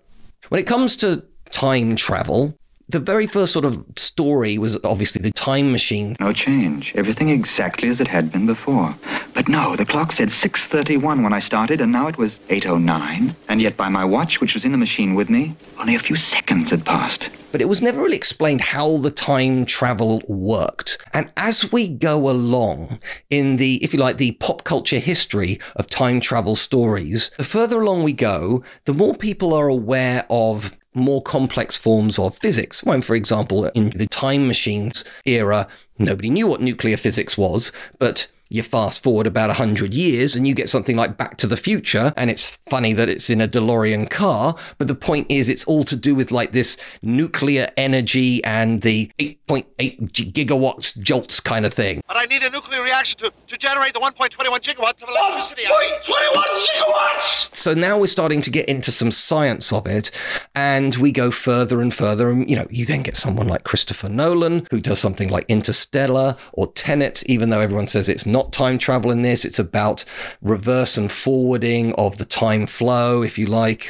when 0.48 0.60
it 0.60 0.66
comes 0.66 0.96
to 0.96 1.24
time 1.50 1.96
travel, 1.96 2.56
the 2.88 3.00
very 3.00 3.26
first 3.26 3.52
sort 3.52 3.64
of 3.64 3.84
story 3.96 4.58
was 4.58 4.78
obviously 4.84 5.20
the 5.20 5.32
time 5.32 5.72
machine. 5.72 6.16
No 6.20 6.32
change. 6.32 6.94
Everything 6.94 7.28
exactly 7.30 7.88
as 7.88 8.00
it 8.00 8.06
had 8.06 8.30
been 8.30 8.46
before. 8.46 8.94
But 9.34 9.48
no, 9.48 9.74
the 9.74 9.84
clock 9.84 10.12
said 10.12 10.28
6.31 10.28 11.22
when 11.22 11.32
I 11.32 11.40
started, 11.40 11.80
and 11.80 11.90
now 11.90 12.06
it 12.06 12.16
was 12.16 12.38
8.09. 12.48 13.34
And 13.48 13.60
yet 13.60 13.76
by 13.76 13.88
my 13.88 14.04
watch, 14.04 14.40
which 14.40 14.54
was 14.54 14.64
in 14.64 14.72
the 14.72 14.78
machine 14.78 15.14
with 15.14 15.28
me, 15.28 15.56
only 15.80 15.96
a 15.96 15.98
few 15.98 16.16
seconds 16.16 16.70
had 16.70 16.84
passed. 16.84 17.30
But 17.50 17.60
it 17.60 17.68
was 17.68 17.82
never 17.82 18.02
really 18.02 18.16
explained 18.16 18.60
how 18.60 18.98
the 18.98 19.10
time 19.10 19.66
travel 19.66 20.22
worked. 20.28 20.98
And 21.12 21.30
as 21.36 21.72
we 21.72 21.88
go 21.88 22.28
along 22.28 23.00
in 23.30 23.56
the, 23.56 23.82
if 23.82 23.92
you 23.92 23.98
like, 23.98 24.18
the 24.18 24.32
pop 24.32 24.64
culture 24.64 24.98
history 24.98 25.58
of 25.74 25.88
time 25.88 26.20
travel 26.20 26.54
stories, 26.54 27.30
the 27.36 27.44
further 27.44 27.80
along 27.80 28.04
we 28.04 28.12
go, 28.12 28.62
the 28.84 28.94
more 28.94 29.14
people 29.14 29.54
are 29.54 29.68
aware 29.68 30.24
of 30.30 30.76
more 30.96 31.22
complex 31.22 31.76
forms 31.76 32.18
of 32.18 32.36
physics. 32.36 32.82
When, 32.82 33.02
for 33.02 33.14
example, 33.14 33.66
in 33.66 33.90
the 33.90 34.06
time 34.06 34.46
machines 34.46 35.04
era, 35.24 35.68
nobody 35.98 36.30
knew 36.30 36.46
what 36.46 36.60
nuclear 36.60 36.96
physics 36.96 37.36
was, 37.36 37.70
but 37.98 38.28
you 38.48 38.62
fast 38.62 39.02
forward 39.02 39.26
about 39.26 39.48
100 39.48 39.92
years 39.92 40.36
and 40.36 40.46
you 40.46 40.54
get 40.54 40.68
something 40.68 40.96
like 40.96 41.16
Back 41.16 41.36
to 41.38 41.46
the 41.46 41.56
Future, 41.56 42.12
and 42.16 42.30
it's 42.30 42.56
funny 42.68 42.92
that 42.92 43.08
it's 43.08 43.30
in 43.30 43.40
a 43.40 43.48
DeLorean 43.48 44.08
car, 44.08 44.56
but 44.78 44.88
the 44.88 44.94
point 44.94 45.26
is 45.28 45.48
it's 45.48 45.64
all 45.64 45.84
to 45.84 45.96
do 45.96 46.14
with 46.14 46.30
like 46.30 46.52
this 46.52 46.76
nuclear 47.02 47.70
energy 47.76 48.42
and 48.44 48.82
the 48.82 49.10
8.8 49.18 50.10
gigawatts 50.32 50.96
jolts 50.98 51.40
kind 51.40 51.66
of 51.66 51.74
thing. 51.74 52.02
But 52.06 52.16
I 52.16 52.24
need 52.24 52.42
a 52.42 52.50
nuclear 52.50 52.82
reaction 52.82 53.18
to, 53.20 53.32
to 53.46 53.56
generate 53.56 53.94
the 53.94 54.00
1.21 54.00 54.30
gigawatts 54.60 55.02
of 55.02 55.08
electricity. 55.08 55.62
1.21 55.62 56.44
gigawatts! 56.66 57.54
So 57.56 57.74
now 57.74 57.98
we're 57.98 58.06
starting 58.06 58.40
to 58.42 58.50
get 58.50 58.68
into 58.68 58.92
some 58.92 59.10
science 59.10 59.72
of 59.72 59.86
it, 59.86 60.10
and 60.54 60.94
we 60.96 61.10
go 61.12 61.30
further 61.30 61.80
and 61.80 61.92
further. 61.92 62.30
And, 62.30 62.48
you 62.48 62.56
know, 62.56 62.66
you 62.70 62.84
then 62.84 63.02
get 63.02 63.16
someone 63.16 63.48
like 63.48 63.64
Christopher 63.64 64.08
Nolan, 64.08 64.66
who 64.70 64.80
does 64.80 65.00
something 65.00 65.30
like 65.30 65.44
Interstellar 65.48 66.36
or 66.52 66.68
Tenet, 66.72 67.22
even 67.26 67.50
though 67.50 67.60
everyone 67.60 67.86
says 67.86 68.08
it's 68.08 68.26
not 68.26 68.35
time 68.44 68.78
travel 68.78 69.10
in 69.10 69.22
this. 69.22 69.44
It's 69.44 69.58
about 69.58 70.04
reverse 70.42 70.96
and 70.96 71.10
forwarding 71.10 71.92
of 71.94 72.18
the 72.18 72.24
time 72.24 72.66
flow, 72.66 73.22
if 73.22 73.38
you 73.38 73.46
like, 73.46 73.84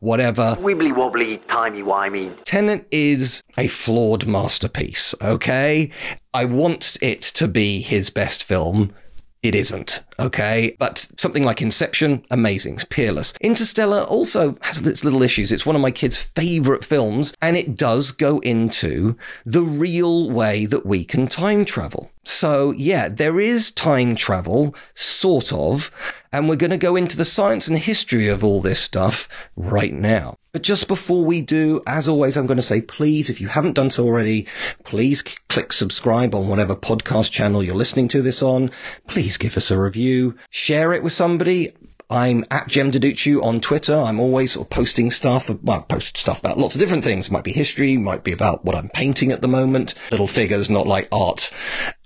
whatever. 0.00 0.56
Wibbly 0.60 0.94
wobbly, 0.94 1.38
timey 1.48 1.82
wimey. 1.82 2.32
Tenet 2.44 2.86
is 2.90 3.42
a 3.56 3.66
flawed 3.68 4.26
masterpiece, 4.26 5.14
okay? 5.22 5.90
I 6.34 6.44
want 6.44 6.96
it 7.00 7.20
to 7.22 7.48
be 7.48 7.80
his 7.80 8.10
best 8.10 8.44
film. 8.44 8.92
It 9.42 9.56
isn't, 9.56 10.04
okay? 10.20 10.76
But 10.78 10.98
something 11.16 11.42
like 11.42 11.60
Inception, 11.60 12.24
amazing, 12.30 12.78
peerless. 12.90 13.34
Interstellar 13.40 14.02
also 14.02 14.54
has 14.60 14.78
its 14.86 15.02
little 15.02 15.24
issues. 15.24 15.50
It's 15.50 15.66
one 15.66 15.74
of 15.74 15.82
my 15.82 15.90
kids' 15.90 16.16
favorite 16.16 16.84
films, 16.84 17.34
and 17.42 17.56
it 17.56 17.76
does 17.76 18.12
go 18.12 18.38
into 18.38 19.16
the 19.44 19.62
real 19.62 20.30
way 20.30 20.64
that 20.66 20.86
we 20.86 21.04
can 21.04 21.26
time 21.26 21.64
travel. 21.64 22.12
So, 22.22 22.70
yeah, 22.70 23.08
there 23.08 23.40
is 23.40 23.72
time 23.72 24.14
travel, 24.14 24.76
sort 24.94 25.52
of, 25.52 25.90
and 26.32 26.48
we're 26.48 26.56
going 26.56 26.70
to 26.70 26.78
go 26.78 26.96
into 26.96 27.16
the 27.16 27.24
science 27.24 27.68
and 27.68 27.78
history 27.78 28.28
of 28.28 28.42
all 28.42 28.60
this 28.60 28.80
stuff 28.80 29.28
right 29.56 29.92
now. 29.92 30.36
But 30.52 30.62
just 30.62 30.88
before 30.88 31.24
we 31.24 31.40
do, 31.40 31.82
as 31.86 32.08
always, 32.08 32.36
I'm 32.36 32.46
going 32.46 32.56
to 32.56 32.62
say, 32.62 32.80
please, 32.80 33.30
if 33.30 33.40
you 33.40 33.48
haven't 33.48 33.74
done 33.74 33.90
so 33.90 34.04
already, 34.04 34.46
please 34.84 35.22
click 35.22 35.72
subscribe 35.72 36.34
on 36.34 36.48
whatever 36.48 36.76
podcast 36.76 37.30
channel 37.30 37.62
you're 37.62 37.74
listening 37.74 38.08
to 38.08 38.22
this 38.22 38.42
on. 38.42 38.70
Please 39.06 39.36
give 39.38 39.56
us 39.56 39.70
a 39.70 39.78
review, 39.78 40.36
share 40.50 40.92
it 40.92 41.02
with 41.02 41.12
somebody. 41.12 41.74
I'm 42.10 42.44
at 42.50 42.68
Jem 42.68 42.92
Duducu 42.92 43.42
on 43.42 43.62
Twitter. 43.62 43.96
I'm 43.96 44.20
always 44.20 44.52
sort 44.52 44.66
of 44.66 44.70
posting 44.70 45.10
stuff, 45.10 45.48
well, 45.62 45.80
post 45.82 46.18
stuff 46.18 46.40
about 46.40 46.58
lots 46.58 46.74
of 46.74 46.78
different 46.78 47.04
things. 47.04 47.28
It 47.28 47.32
Might 47.32 47.44
be 47.44 47.52
history, 47.52 47.96
might 47.96 48.22
be 48.22 48.32
about 48.32 48.66
what 48.66 48.74
I'm 48.74 48.90
painting 48.90 49.32
at 49.32 49.40
the 49.40 49.48
moment. 49.48 49.94
Little 50.10 50.26
figures, 50.26 50.68
not 50.68 50.86
like 50.86 51.08
art. 51.10 51.50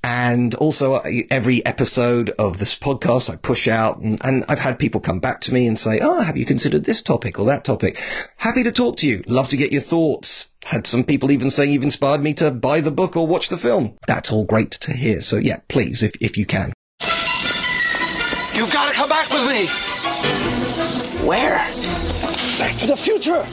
And 0.07 0.55
also 0.55 1.01
every 1.33 1.67
episode 1.67 2.31
of 2.39 2.59
this 2.59 2.79
podcast 2.79 3.29
I 3.29 3.35
push 3.35 3.67
out 3.67 3.99
and, 3.99 4.21
and, 4.23 4.45
I've 4.49 4.61
had 4.61 4.79
people 4.79 5.01
come 5.01 5.19
back 5.19 5.41
to 5.41 5.53
me 5.53 5.67
and 5.67 5.77
say, 5.77 5.99
Oh, 6.01 6.21
have 6.21 6.37
you 6.37 6.47
considered 6.47 6.85
this 6.85 7.03
topic 7.03 7.41
or 7.41 7.47
that 7.47 7.65
topic? 7.65 8.01
Happy 8.37 8.63
to 8.63 8.71
talk 8.71 8.99
to 8.99 9.09
you. 9.09 9.25
Love 9.27 9.49
to 9.49 9.57
get 9.57 9.73
your 9.73 9.83
thoughts. 9.83 10.53
Had 10.65 10.87
some 10.87 11.03
people 11.03 11.33
even 11.33 11.51
say 11.51 11.67
you've 11.67 11.83
inspired 11.83 12.23
me 12.23 12.35
to 12.35 12.53
buy 12.53 12.81
the 12.81 12.93
book 12.93 13.17
or 13.17 13.27
watch 13.27 13.49
the 13.49 13.59
film. 13.59 13.99
That's 14.07 14.31
all 14.31 14.45
great 14.45 14.71
to 14.71 14.93
hear. 14.93 15.21
So 15.23 15.39
yeah, 15.39 15.59
please, 15.69 16.05
if, 16.05 16.15
if 16.21 16.39
you 16.39 16.47
can. 16.47 16.73
You've 18.55 18.73
got 18.73 18.89
to 18.89 18.95
come 18.95 19.09
back 19.09 19.29
with 19.31 19.49
me. 19.49 19.67
Where? 21.27 21.57
Back 22.61 22.77
to 22.77 22.87
the 22.87 22.97
future. 22.97 23.45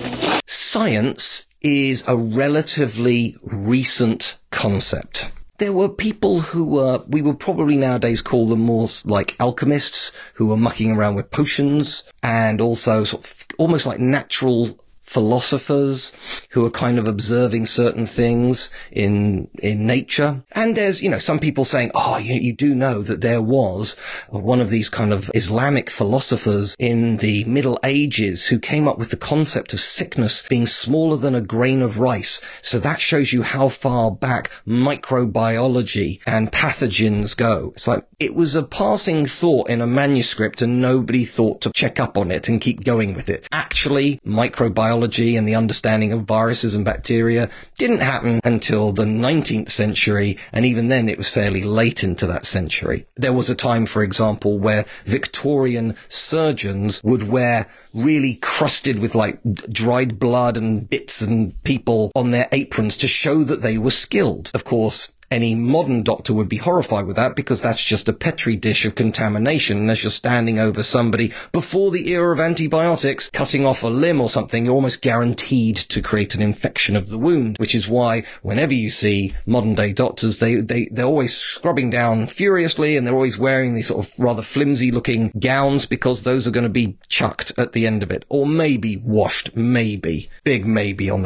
Science 0.46 1.48
is 1.62 2.04
a 2.06 2.16
relatively 2.16 3.38
recent 3.42 4.38
concept 4.52 5.32
there 5.64 5.72
were 5.72 5.88
people 5.88 6.42
who 6.42 6.66
were, 6.66 7.02
we 7.08 7.22
would 7.22 7.40
probably 7.40 7.78
nowadays 7.78 8.22
call 8.22 8.46
them 8.50 8.60
more 8.60 8.86
like 9.06 9.34
alchemists 9.40 10.12
who 10.34 10.48
were 10.48 10.58
mucking 10.58 10.92
around 10.92 11.16
with 11.16 11.32
potions 11.32 12.04
and 12.22 12.60
also 12.60 13.06
sort 13.06 13.24
of 13.24 13.48
almost 13.58 13.86
like 13.86 13.98
natural 13.98 14.78
philosophers 15.14 16.12
who 16.50 16.66
are 16.66 16.72
kind 16.72 16.98
of 16.98 17.08
observing 17.08 17.68
certain 17.68 18.08
things 18.08 18.72
in 18.92 19.48
in 19.60 19.86
nature. 19.86 20.44
And 20.54 20.76
there's, 20.76 21.04
you 21.04 21.10
know, 21.10 21.20
some 21.20 21.40
people 21.40 21.66
saying, 21.66 21.92
oh, 21.94 22.18
you, 22.18 22.34
you 22.34 22.54
do 22.54 22.74
know 22.74 23.04
that 23.04 23.22
there 23.22 23.42
was 23.42 23.96
one 24.30 24.60
of 24.60 24.72
these 24.72 24.90
kind 24.90 25.14
of 25.14 25.30
Islamic 25.36 25.92
philosophers 25.92 26.76
in 26.80 27.18
the 27.18 27.46
Middle 27.46 27.80
Ages 27.84 28.48
who 28.48 28.58
came 28.58 28.88
up 28.88 28.98
with 28.98 29.12
the 29.12 29.18
concept 29.18 29.74
of 29.74 29.80
sickness 29.80 30.44
being 30.50 30.66
smaller 30.66 31.18
than 31.18 31.36
a 31.36 31.42
grain 31.42 31.82
of 31.84 32.00
rice. 32.00 32.42
So 32.62 32.80
that 32.80 33.00
shows 33.00 33.32
you 33.32 33.44
how 33.44 33.70
far 33.70 34.10
back 34.10 34.50
microbiology 34.68 36.20
and 36.26 36.52
pathogens 36.52 37.38
go. 37.38 37.72
It's 37.76 37.88
like 37.88 38.06
it 38.20 38.34
was 38.34 38.56
a 38.56 38.64
passing 38.64 39.26
thought 39.26 39.70
in 39.70 39.82
a 39.82 39.88
manuscript 39.88 40.62
and 40.62 40.82
nobody 40.82 41.24
thought 41.24 41.62
to 41.62 41.72
check 41.72 42.00
up 42.00 42.18
on 42.18 42.32
it 42.32 42.50
and 42.50 42.60
keep 42.60 42.84
going 42.84 43.14
with 43.14 43.30
it. 43.30 43.48
Actually, 43.52 44.20
microbiology 44.26 45.03
and 45.04 45.48
the 45.48 45.56
understanding 45.56 46.14
of 46.14 46.24
viruses 46.24 46.76
and 46.76 46.86
bacteria 46.86 47.50
didn't 47.78 48.02
happen 48.02 48.40
until 48.44 48.92
the 48.92 49.06
19th 49.06 49.70
century, 49.70 50.38
and 50.52 50.66
even 50.66 50.88
then 50.88 51.10
it 51.10 51.18
was 51.18 51.30
fairly 51.30 51.64
late 51.64 52.04
into 52.04 52.26
that 52.28 52.46
century. 52.46 53.06
There 53.16 53.34
was 53.34 53.50
a 53.50 53.56
time, 53.56 53.86
for 53.86 54.04
example, 54.04 54.60
where 54.60 54.86
Victorian 55.06 55.96
surgeons 56.10 57.02
would 57.04 57.28
wear 57.28 57.68
really 57.94 58.36
crusted 58.36 59.00
with 59.00 59.16
like 59.16 59.40
dried 59.70 60.20
blood 60.20 60.58
and 60.58 60.90
bits 60.90 61.22
and 61.22 61.62
people 61.64 62.12
on 62.16 62.32
their 62.32 62.48
aprons 62.52 62.98
to 62.98 63.08
show 63.08 63.44
that 63.44 63.62
they 63.62 63.78
were 63.78 63.92
skilled. 63.92 64.52
Of 64.54 64.64
course, 64.64 65.12
any 65.34 65.56
modern 65.56 66.04
doctor 66.04 66.34
would 66.34 66.48
be 66.48 66.58
horrified 66.58 67.06
with 67.06 67.16
that 67.16 67.36
because 67.36 67.62
that's 67.62 67.84
just 67.84 68.08
a 68.08 68.14
petri 68.14 68.56
dish 68.56 68.86
of 68.86 68.96
contamination. 68.96 69.78
Unless 69.78 70.04
you're 70.04 70.12
standing 70.12 70.60
over 70.60 70.84
somebody 70.84 71.34
before 71.52 71.92
the 71.92 72.12
era 72.14 72.34
of 72.34 72.40
antibiotics, 72.40 73.30
cutting 73.32 73.66
off 73.66 73.84
a 73.84 73.88
limb 73.88 74.22
or 74.22 74.30
something, 74.30 74.66
you're 74.66 74.76
almost 74.76 75.02
guaranteed 75.02 75.76
to 75.76 76.02
create 76.02 76.36
an 76.36 76.42
infection 76.42 76.96
of 76.96 77.10
the 77.10 77.18
wound, 77.18 77.58
which 77.58 77.74
is 77.74 77.88
why 77.88 78.24
whenever 78.44 78.74
you 78.74 78.90
see 78.90 79.34
modern 79.46 79.74
day 79.74 79.92
doctors, 79.92 80.38
they, 80.38 80.56
they, 80.56 80.88
they're 80.92 81.06
always 81.06 81.36
scrubbing 81.36 81.90
down 81.90 82.28
furiously 82.28 82.96
and 82.96 83.08
they're 83.08 83.16
always 83.16 83.38
wearing 83.38 83.74
these 83.74 83.88
sort 83.88 84.06
of 84.06 84.14
rather 84.20 84.44
flimsy 84.44 84.92
looking 84.92 85.32
gowns 85.40 85.86
because 85.86 86.22
those 86.22 86.48
are 86.48 86.52
going 86.52 86.64
to 86.64 86.70
be 86.70 86.98
chucked 87.08 87.52
at 87.58 87.74
the 87.74 87.88
end 87.88 88.04
of 88.04 88.12
it 88.12 88.24
or 88.30 88.46
maybe 88.46 88.98
washed, 88.98 89.56
maybe. 89.56 90.30
Big 90.44 90.66
maybe 90.66 91.10
on 91.10 91.26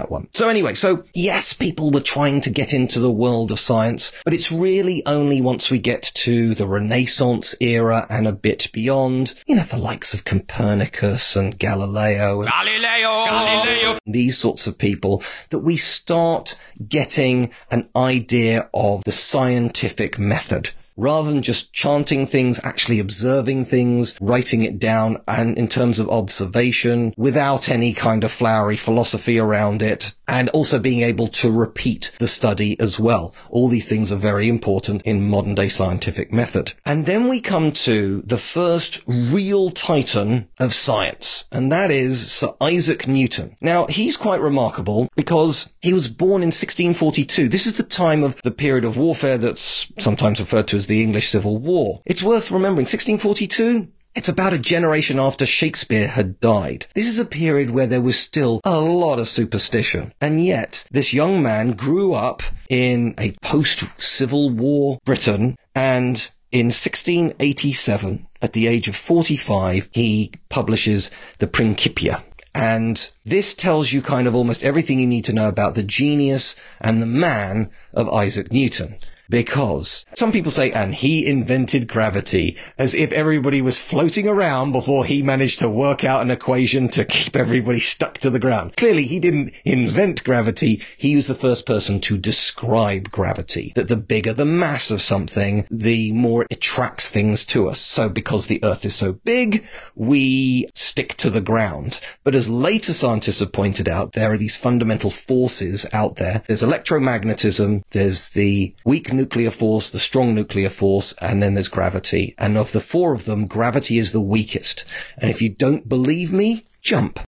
That 0.00 0.10
one. 0.10 0.28
So 0.32 0.48
anyway, 0.48 0.72
so 0.72 1.04
yes, 1.12 1.52
people 1.52 1.90
were 1.90 2.00
trying 2.00 2.40
to 2.40 2.48
get 2.48 2.72
into 2.72 3.00
the 3.00 3.12
world 3.12 3.52
of 3.52 3.60
science, 3.60 4.14
but 4.24 4.32
it's 4.32 4.50
really 4.50 5.02
only 5.04 5.42
once 5.42 5.68
we 5.68 5.78
get 5.78 6.10
to 6.14 6.54
the 6.54 6.66
Renaissance 6.66 7.54
era 7.60 8.06
and 8.08 8.26
a 8.26 8.32
bit 8.32 8.68
beyond, 8.72 9.34
you 9.46 9.56
know, 9.56 9.62
the 9.62 9.76
likes 9.76 10.14
of 10.14 10.24
Copernicus 10.24 11.36
and 11.36 11.58
Galileo. 11.58 12.44
Galileo! 12.44 13.26
Galileo! 13.26 13.98
These 14.06 14.38
sorts 14.38 14.66
of 14.66 14.78
people 14.78 15.22
that 15.50 15.58
we 15.58 15.76
start 15.76 16.58
getting 16.88 17.50
an 17.70 17.90
idea 17.94 18.70
of 18.72 19.04
the 19.04 19.12
scientific 19.12 20.18
method 20.18 20.70
rather 20.96 21.30
than 21.30 21.42
just 21.42 21.72
chanting 21.72 22.26
things, 22.26 22.60
actually 22.64 22.98
observing 22.98 23.64
things, 23.64 24.16
writing 24.20 24.62
it 24.62 24.78
down, 24.78 25.20
and 25.26 25.56
in 25.56 25.68
terms 25.68 25.98
of 25.98 26.08
observation, 26.10 27.14
without 27.16 27.68
any 27.68 27.92
kind 27.92 28.24
of 28.24 28.32
flowery 28.32 28.76
philosophy 28.76 29.38
around 29.38 29.82
it, 29.82 30.14
and 30.28 30.48
also 30.50 30.78
being 30.78 31.00
able 31.00 31.28
to 31.28 31.50
repeat 31.50 32.12
the 32.18 32.26
study 32.26 32.78
as 32.78 33.00
well. 33.00 33.34
All 33.50 33.68
these 33.68 33.88
things 33.88 34.12
are 34.12 34.16
very 34.16 34.48
important 34.48 35.02
in 35.02 35.28
modern 35.28 35.54
day 35.54 35.68
scientific 35.68 36.32
method. 36.32 36.72
And 36.84 37.06
then 37.06 37.28
we 37.28 37.40
come 37.40 37.72
to 37.72 38.22
the 38.24 38.38
first 38.38 39.02
real 39.06 39.70
titan 39.70 40.48
of 40.58 40.74
science, 40.74 41.46
and 41.50 41.72
that 41.72 41.90
is 41.90 42.30
Sir 42.30 42.54
Isaac 42.60 43.08
Newton. 43.08 43.56
Now, 43.60 43.86
he's 43.86 44.16
quite 44.16 44.40
remarkable 44.40 45.08
because 45.16 45.72
he 45.80 45.92
was 45.92 46.08
born 46.08 46.42
in 46.42 46.48
1642. 46.48 47.48
This 47.48 47.66
is 47.66 47.76
the 47.76 47.82
time 47.82 48.22
of 48.22 48.40
the 48.42 48.50
period 48.50 48.84
of 48.84 48.96
warfare 48.96 49.38
that's 49.38 49.90
sometimes 49.98 50.38
referred 50.38 50.68
to 50.68 50.76
the 50.86 51.02
English 51.02 51.28
Civil 51.28 51.58
War. 51.58 52.02
It's 52.04 52.22
worth 52.22 52.50
remembering, 52.50 52.86
1642, 52.86 53.88
it's 54.14 54.28
about 54.28 54.52
a 54.52 54.58
generation 54.58 55.20
after 55.20 55.46
Shakespeare 55.46 56.08
had 56.08 56.40
died. 56.40 56.86
This 56.94 57.06
is 57.06 57.20
a 57.20 57.24
period 57.24 57.70
where 57.70 57.86
there 57.86 58.00
was 58.00 58.18
still 58.18 58.60
a 58.64 58.80
lot 58.80 59.20
of 59.20 59.28
superstition. 59.28 60.12
And 60.20 60.44
yet, 60.44 60.84
this 60.90 61.14
young 61.14 61.42
man 61.42 61.72
grew 61.72 62.12
up 62.12 62.42
in 62.68 63.14
a 63.18 63.32
post-Civil 63.42 64.50
War 64.50 64.98
Britain 65.04 65.56
and 65.74 66.30
in 66.50 66.66
1687, 66.66 68.26
at 68.42 68.52
the 68.54 68.66
age 68.66 68.88
of 68.88 68.96
45, 68.96 69.88
he 69.92 70.32
publishes 70.48 71.10
the 71.38 71.46
Principia. 71.46 72.24
And 72.52 73.10
this 73.24 73.54
tells 73.54 73.92
you 73.92 74.02
kind 74.02 74.26
of 74.26 74.34
almost 74.34 74.64
everything 74.64 74.98
you 74.98 75.06
need 75.06 75.24
to 75.26 75.32
know 75.32 75.48
about 75.48 75.76
the 75.76 75.84
genius 75.84 76.56
and 76.80 77.00
the 77.00 77.06
man 77.06 77.70
of 77.94 78.12
Isaac 78.12 78.50
Newton. 78.50 78.96
Because 79.30 80.04
some 80.14 80.32
people 80.32 80.50
say, 80.50 80.72
and 80.72 80.94
he 80.94 81.24
invented 81.24 81.86
gravity, 81.86 82.56
as 82.76 82.94
if 82.94 83.12
everybody 83.12 83.62
was 83.62 83.78
floating 83.78 84.26
around 84.26 84.72
before 84.72 85.04
he 85.04 85.22
managed 85.22 85.60
to 85.60 85.70
work 85.70 86.04
out 86.04 86.20
an 86.20 86.30
equation 86.30 86.88
to 86.90 87.04
keep 87.04 87.36
everybody 87.36 87.80
stuck 87.80 88.18
to 88.18 88.28
the 88.28 88.40
ground. 88.40 88.76
Clearly, 88.76 89.04
he 89.04 89.20
didn't 89.20 89.54
invent 89.64 90.24
gravity. 90.24 90.82
He 90.98 91.14
was 91.14 91.28
the 91.28 91.34
first 91.34 91.64
person 91.64 92.00
to 92.00 92.18
describe 92.18 93.10
gravity. 93.10 93.72
That 93.76 93.88
the 93.88 93.96
bigger 93.96 94.32
the 94.32 94.44
mass 94.44 94.90
of 94.90 95.00
something, 95.00 95.66
the 95.70 96.12
more 96.12 96.42
it 96.42 96.48
attracts 96.50 97.08
things 97.08 97.44
to 97.46 97.68
us. 97.68 97.78
So 97.78 98.08
because 98.08 98.48
the 98.48 98.62
earth 98.64 98.84
is 98.84 98.96
so 98.96 99.12
big, 99.12 99.64
we 99.94 100.66
stick 100.74 101.14
to 101.18 101.30
the 101.30 101.40
ground. 101.40 102.00
But 102.24 102.34
as 102.34 102.50
later 102.50 102.92
scientists 102.92 103.38
have 103.38 103.52
pointed 103.52 103.88
out, 103.88 104.12
there 104.12 104.32
are 104.32 104.38
these 104.38 104.56
fundamental 104.56 105.10
forces 105.10 105.86
out 105.92 106.16
there. 106.16 106.42
There's 106.48 106.62
electromagnetism, 106.62 107.84
there's 107.90 108.30
the 108.30 108.74
weak 108.84 109.08
nuclear 109.20 109.50
force, 109.50 109.90
the 109.90 109.98
strong 109.98 110.34
nuclear 110.34 110.70
force, 110.70 111.12
and 111.20 111.42
then 111.42 111.52
there's 111.54 111.68
gravity. 111.68 112.34
And 112.38 112.56
of 112.56 112.72
the 112.72 112.80
four 112.80 113.12
of 113.12 113.26
them, 113.26 113.44
gravity 113.44 113.98
is 113.98 114.12
the 114.12 114.20
weakest. 114.20 114.86
And 115.18 115.30
if 115.30 115.42
you 115.42 115.50
don't 115.50 115.86
believe 115.86 116.32
me, 116.32 116.66
jump. 116.80 117.20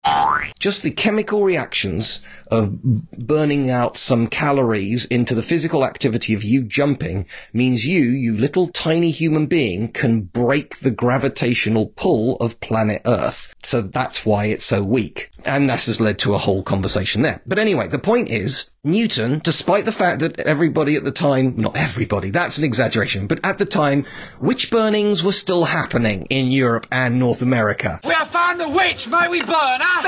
Just 0.59 0.83
the 0.83 0.91
chemical 0.91 1.45
reactions 1.45 2.23
of 2.51 2.83
burning 2.83 3.69
out 3.69 3.99
some 3.99 4.27
calories 4.27 5.05
into 5.07 5.35
the 5.35 5.43
physical 5.43 5.85
activity 5.85 6.33
of 6.33 6.43
you 6.43 6.63
jumping 6.63 7.27
means 7.53 7.87
you, 7.87 8.01
you 8.01 8.37
little 8.37 8.69
tiny 8.69 9.11
human 9.11 9.47
being, 9.47 9.93
can 9.93 10.23
break 10.23 10.79
the 10.79 10.91
gravitational 10.91 11.89
pull 11.97 12.37
of 12.37 12.61
planet 12.61 13.03
Earth. 13.05 13.55
So 13.63 13.83
that's 13.83 14.25
why 14.25 14.47
it's 14.47 14.65
so 14.65 14.83
weak. 14.83 15.31
And 15.45 15.69
this 15.69 15.87
has 15.87 16.01
led 16.01 16.19
to 16.21 16.35
a 16.35 16.39
whole 16.39 16.63
conversation 16.63 17.21
there. 17.21 17.43
But 17.47 17.59
anyway, 17.59 17.89
the 17.89 17.99
point 17.99 18.31
is, 18.31 18.71
Newton, 18.85 19.41
despite 19.45 19.85
the 19.85 19.93
fact 19.93 20.19
that 20.19 20.41
everybody 20.41 20.97
at 20.97 21.05
the 21.05 21.13
time, 21.13 21.55
not 21.57 21.77
everybody, 21.77 22.31
that's 22.31 22.59
an 22.59 22.65
exaggeration, 22.65 23.29
but 23.29 23.39
at 23.45 23.59
the 23.59 23.65
time, 23.65 24.05
witch 24.41 24.73
burnings 24.73 25.23
were 25.23 25.31
still 25.31 25.67
happening 25.67 26.27
in 26.31 26.51
Europe 26.51 26.89
and 26.91 27.17
North 27.17 27.43
America. 27.43 28.01
We 28.03 28.13
have 28.13 28.31
found 28.31 28.59
the 28.59 28.69
witch! 28.69 29.07
May 29.07 29.29
we 29.29 29.41
burn 29.41 29.81
her? 29.81 30.03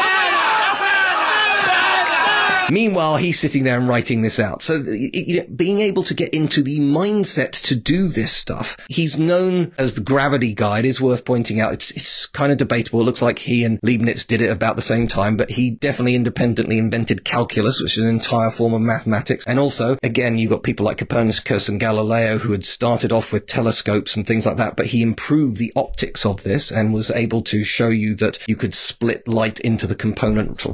Meanwhile, 2.71 3.17
he's 3.17 3.39
sitting 3.39 3.65
there 3.65 3.79
and 3.79 3.89
writing 3.89 4.23
this 4.23 4.39
out. 4.41 4.63
So, 4.63 4.77
you 4.77 5.41
know, 5.41 5.47
being 5.55 5.81
able 5.81 6.03
to 6.05 6.15
get 6.15 6.33
into 6.33 6.63
the 6.63 6.81
mindset 6.81 7.63
to 7.65 7.75
do 7.75 8.09
this 8.09 8.33
stuff, 8.33 8.77
he's 8.89 9.19
known 9.19 9.73
as 9.79 9.95
the 9.95 10.01
gravity 10.01 10.55
guide 10.55 10.85
is 10.85 11.01
worth 11.01 11.25
pointing 11.25 11.61
out. 11.61 11.73
It's, 11.73 11.91
it's 11.93 12.27
kind 12.27 12.53
of 12.53 12.59
debatable. 12.59 13.01
It 13.01 13.05
looks 13.05 13.23
like 13.23 13.39
he 13.41 13.65
and 13.65 13.79
Leibniz 13.83 14.25
did 14.25 14.41
it 14.41 14.51
about 14.51 14.77
the 14.77 14.83
same 14.83 15.09
time, 15.09 15.37
but 15.37 15.51
he 15.51 15.71
definitely 15.71 16.15
independently 16.15 16.79
invented 16.79 17.25
calculus, 17.25 17.81
which 17.81 17.97
is 17.97 18.05
an 18.05 18.11
entire 18.11 18.51
form 18.51 18.75
of 18.75 18.81
mathematics. 18.81 19.45
And 19.47 19.59
also, 19.59 19.99
again, 20.03 20.39
you've 20.39 20.51
got 20.51 20.63
people 20.63 20.87
like 20.87 20.99
Copernicus 20.99 21.69
and 21.69 21.81
Galileo 21.81 22.39
who 22.39 22.53
had 22.53 22.65
started 22.65 23.13
off 23.13 23.33
with 23.33 23.47
telescopes 23.47 24.17
and 24.17 24.27
things 24.27 24.47
like 24.47 24.57
that, 24.57 24.77
but 24.77 24.87
he 24.87 25.03
improved 25.03 25.57
the 25.57 25.73
optics 25.77 26.25
of 26.25 26.43
this 26.43 26.71
and 26.71 26.93
was 26.93 27.11
able 27.11 27.43
to 27.43 27.65
show 27.65 27.89
you 27.89 28.15
that 28.17 28.39
you 28.49 28.57
could 28.57 28.75
split 28.75 29.29
light 29.29 29.61
into 29.61 29.87
the 29.87 29.95
component 29.95 30.65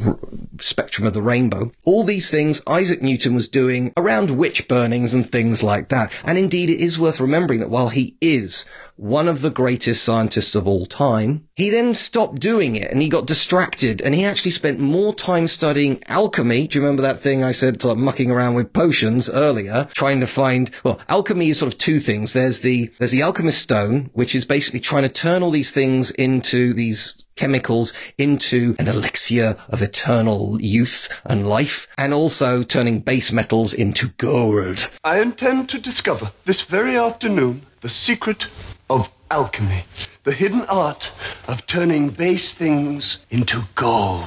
spectrum 0.61 1.07
of 1.07 1.15
the 1.15 1.23
rainbow. 1.23 1.73
All 1.91 2.05
these 2.05 2.31
things 2.31 2.63
Isaac 2.69 3.03
Newton 3.03 3.35
was 3.35 3.49
doing 3.49 3.93
around 3.97 4.39
witch 4.39 4.69
burnings 4.69 5.13
and 5.13 5.29
things 5.29 5.61
like 5.61 5.89
that. 5.89 6.13
And 6.23 6.39
indeed, 6.39 6.71
it 6.71 6.79
is 6.79 7.01
worth 7.01 7.19
remembering 7.19 7.59
that 7.59 7.69
while 7.69 7.89
he 7.89 8.17
is 8.21 8.65
one 8.95 9.27
of 9.27 9.41
the 9.41 9.51
greatest 9.51 10.05
scientists 10.05 10.55
of 10.55 10.69
all 10.69 10.87
time. 10.87 11.49
He 11.57 11.69
then 11.69 11.95
stopped 11.95 12.39
doing 12.39 12.77
it 12.77 12.93
and 12.93 13.03
he 13.03 13.09
got 13.09 13.27
distracted 13.27 14.01
and 14.01 14.15
he 14.15 14.25
actually 14.25 14.53
spent 14.53 14.79
more 14.79 15.13
time 15.13 15.49
studying 15.49 16.01
alchemy. 16.07 16.69
Do 16.69 16.79
you 16.79 16.83
remember 16.85 17.03
that 17.03 17.19
thing 17.19 17.43
I 17.43 17.51
said, 17.51 17.85
of 17.85 17.99
mucking 17.99 18.31
around 18.31 18.55
with 18.55 18.73
potions 18.73 19.29
earlier, 19.29 19.89
trying 19.93 20.21
to 20.21 20.29
find, 20.29 20.71
well, 20.85 21.01
alchemy 21.09 21.49
is 21.49 21.59
sort 21.59 21.73
of 21.73 21.79
two 21.81 21.99
things. 21.99 22.35
There's 22.35 22.61
the, 22.61 22.93
there's 23.01 23.11
the 23.11 23.25
alchemist 23.25 23.61
stone, 23.61 24.11
which 24.13 24.37
is 24.37 24.45
basically 24.45 24.79
trying 24.79 25.03
to 25.03 25.09
turn 25.09 25.43
all 25.43 25.51
these 25.51 25.73
things 25.73 26.13
into 26.13 26.73
these 26.73 27.25
chemicals 27.41 27.95
into 28.19 28.77
an 28.79 28.87
elixir 28.87 29.57
of 29.71 29.81
eternal 29.81 30.61
youth 30.61 31.09
and 31.25 31.49
life, 31.49 31.89
and 31.97 32.13
also 32.13 32.63
turning 32.63 33.01
base 33.01 33.33
metals 33.33 33.73
into 33.73 34.09
gold. 34.19 34.91
I 35.03 35.23
intend 35.23 35.71
to 35.71 35.79
discover 35.79 36.33
this 36.45 36.61
very 36.61 36.99
afternoon 36.99 37.63
the 37.81 37.89
secret 37.89 38.47
of 38.91 39.11
alchemy, 39.31 39.85
the 40.25 40.33
hidden 40.33 40.67
art 40.69 41.13
of 41.49 41.67
turning 41.67 42.11
base 42.11 42.53
things 42.53 43.25
into 43.31 43.63
gold. 43.75 44.27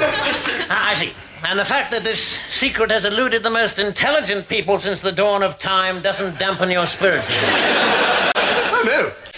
Ah, 0.66 0.92
I 0.92 0.94
see. 0.94 1.12
And 1.46 1.58
the 1.58 1.64
fact 1.66 1.90
that 1.90 2.02
this 2.04 2.40
secret 2.48 2.90
has 2.90 3.04
eluded 3.04 3.42
the 3.42 3.50
most 3.50 3.78
intelligent 3.78 4.48
people 4.48 4.78
since 4.78 5.02
the 5.02 5.12
dawn 5.12 5.42
of 5.42 5.58
time 5.58 6.00
doesn't 6.00 6.38
dampen 6.38 6.70
your 6.70 6.86
spirits. 6.86 7.28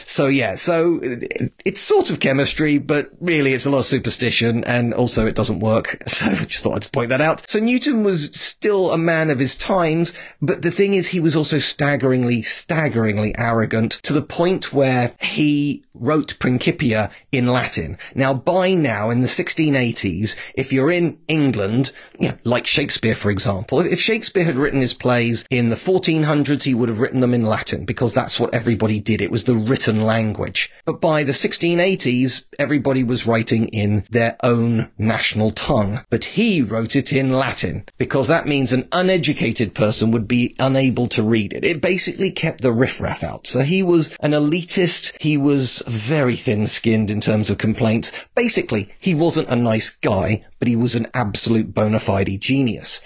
So 0.09 0.29
yeah, 0.29 0.55
so 0.55 1.01
it's 1.03 1.81
sort 1.81 2.11
of 2.11 2.21
chemistry, 2.21 2.79
but 2.79 3.11
really 3.21 3.53
it's 3.53 3.67
a 3.67 3.71
lot 3.71 3.81
of 3.81 3.87
superstition 3.87 4.63
and 4.65 4.95
also 4.95 5.27
it 5.27 5.35
doesn't 5.35 5.61
work. 5.61 6.03
So 6.17 6.27
I 6.27 6.45
just 6.45 6.63
thought 6.63 6.77
I'd 6.77 6.93
point 6.93 7.11
that 7.11 7.21
out. 7.21 7.47
So 7.47 7.59
Newton 7.59 8.03
was 8.03 8.35
still 8.35 8.91
a 8.91 8.97
man 8.97 9.29
of 9.29 9.39
his 9.39 9.55
times, 9.55 10.15
but 10.41 10.63
the 10.63 10.71
thing 10.71 10.95
is 10.95 11.09
he 11.09 11.21
was 11.21 11.37
also 11.37 11.59
staggeringly, 11.59 12.41
staggeringly 12.41 13.35
arrogant 13.37 13.93
to 14.05 14.15
the 14.15 14.23
point 14.23 14.73
where 14.73 15.15
he 15.21 15.85
wrote 15.99 16.39
Principia 16.39 17.11
in 17.33 17.47
Latin. 17.47 17.99
Now, 18.15 18.35
by 18.35 18.75
now, 18.75 19.11
in 19.11 19.21
the 19.21 19.27
1680s, 19.27 20.37
if 20.55 20.73
you're 20.73 20.91
in 20.91 21.19
England, 21.29 21.93
you 22.19 22.29
know, 22.29 22.39
like 22.45 22.67
Shakespeare, 22.67 23.15
for 23.15 23.31
example, 23.31 23.81
if 23.81 24.01
Shakespeare 24.01 24.45
had 24.45 24.57
written 24.57 24.81
his 24.81 24.95
plays 24.95 25.45
in 25.51 25.71
the 25.71 25.77
1400s, 25.77 26.63
he 26.63 26.75
would 26.75 26.89
have 26.89 27.01
written 27.01 27.21
them 27.21 27.35
in 27.35 27.45
Latin 27.45 27.85
because 27.85 28.13
that's 28.13 28.39
what 28.39 28.55
everybody 28.55 29.01
did. 29.01 29.21
It 29.21 29.31
was 29.31 29.45
the 29.45 29.55
written 29.55 29.96
language. 30.03 30.73
But 30.85 31.01
by 31.01 31.25
the 31.25 31.33
1680s, 31.33 32.45
everybody 32.59 33.03
was 33.03 33.27
writing 33.27 33.69
in 33.69 34.05
their 34.11 34.37
own 34.43 34.91
national 34.99 35.51
tongue. 35.53 36.01
But 36.11 36.25
he 36.25 36.63
wrote 36.63 36.97
it 36.97 37.13
in 37.13 37.33
Latin 37.33 37.85
because 37.99 38.29
that 38.29 38.47
means 38.47 38.73
an 38.73 38.89
uneducated 38.93 39.75
person 39.75 40.11
would 40.11 40.29
be 40.29 40.55
unable 40.59 41.09
to 41.09 41.23
read 41.23 41.53
it. 41.53 41.65
It 41.65 41.81
basically 41.81 42.31
kept 42.31 42.61
the 42.61 42.73
riffraff 42.73 43.23
out. 43.23 43.47
So 43.47 43.61
he 43.61 43.83
was 43.83 44.17
an 44.21 44.33
elitist. 44.33 45.21
He 45.21 45.37
was 45.37 45.83
very 45.87 46.37
thin 46.37 46.67
skinned 46.67 47.11
in 47.11 47.21
terms 47.21 47.51
of 47.51 47.59
complaints. 47.59 48.13
Basically, 48.35 48.93
he 49.01 49.15
wasn't 49.15 49.49
a 49.49 49.57
nice 49.57 49.91
guy, 49.91 50.45
but 50.59 50.69
he 50.69 50.77
was 50.77 50.95
an 50.95 51.09
absolute 51.15 51.75
bona 51.75 52.01
fide 52.01 52.41
genius. 52.41 53.01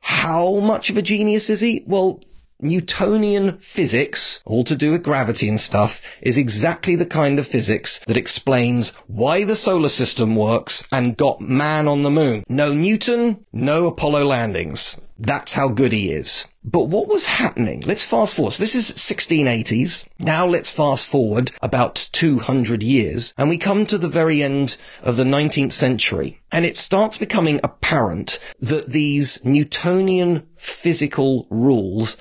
How 0.00 0.56
much 0.56 0.90
of 0.90 0.96
a 0.96 1.02
genius 1.02 1.50
is 1.50 1.60
he? 1.60 1.84
Well, 1.86 2.20
Newtonian 2.62 3.58
physics, 3.58 4.42
all 4.44 4.64
to 4.64 4.74
do 4.74 4.92
with 4.92 5.02
gravity 5.02 5.48
and 5.48 5.60
stuff, 5.60 6.00
is 6.22 6.36
exactly 6.36 6.96
the 6.96 7.06
kind 7.06 7.38
of 7.38 7.46
physics 7.46 8.00
that 8.06 8.16
explains 8.16 8.90
why 9.06 9.44
the 9.44 9.56
solar 9.56 9.88
system 9.88 10.36
works 10.36 10.86
and 10.92 11.16
got 11.16 11.40
man 11.40 11.88
on 11.88 12.02
the 12.02 12.10
moon. 12.10 12.44
No 12.48 12.72
Newton, 12.72 13.44
no 13.52 13.86
Apollo 13.86 14.24
landings. 14.24 15.00
That's 15.18 15.52
how 15.52 15.68
good 15.68 15.92
he 15.92 16.10
is. 16.12 16.46
But 16.64 16.84
what 16.88 17.08
was 17.08 17.26
happening? 17.26 17.82
Let's 17.82 18.04
fast 18.04 18.34
forward. 18.34 18.52
So 18.52 18.62
this 18.62 18.74
is 18.74 18.90
1680s. 18.92 20.06
Now 20.18 20.46
let's 20.46 20.70
fast 20.70 21.08
forward 21.08 21.52
about 21.62 22.08
200 22.12 22.82
years 22.82 23.34
and 23.36 23.48
we 23.48 23.58
come 23.58 23.84
to 23.86 23.98
the 23.98 24.08
very 24.08 24.42
end 24.42 24.78
of 25.02 25.16
the 25.16 25.24
19th 25.24 25.72
century 25.72 26.40
and 26.50 26.64
it 26.64 26.78
starts 26.78 27.18
becoming 27.18 27.60
apparent 27.62 28.38
that 28.60 28.90
these 28.90 29.44
Newtonian 29.44 30.46
physical 30.56 31.46
rules 31.50 32.16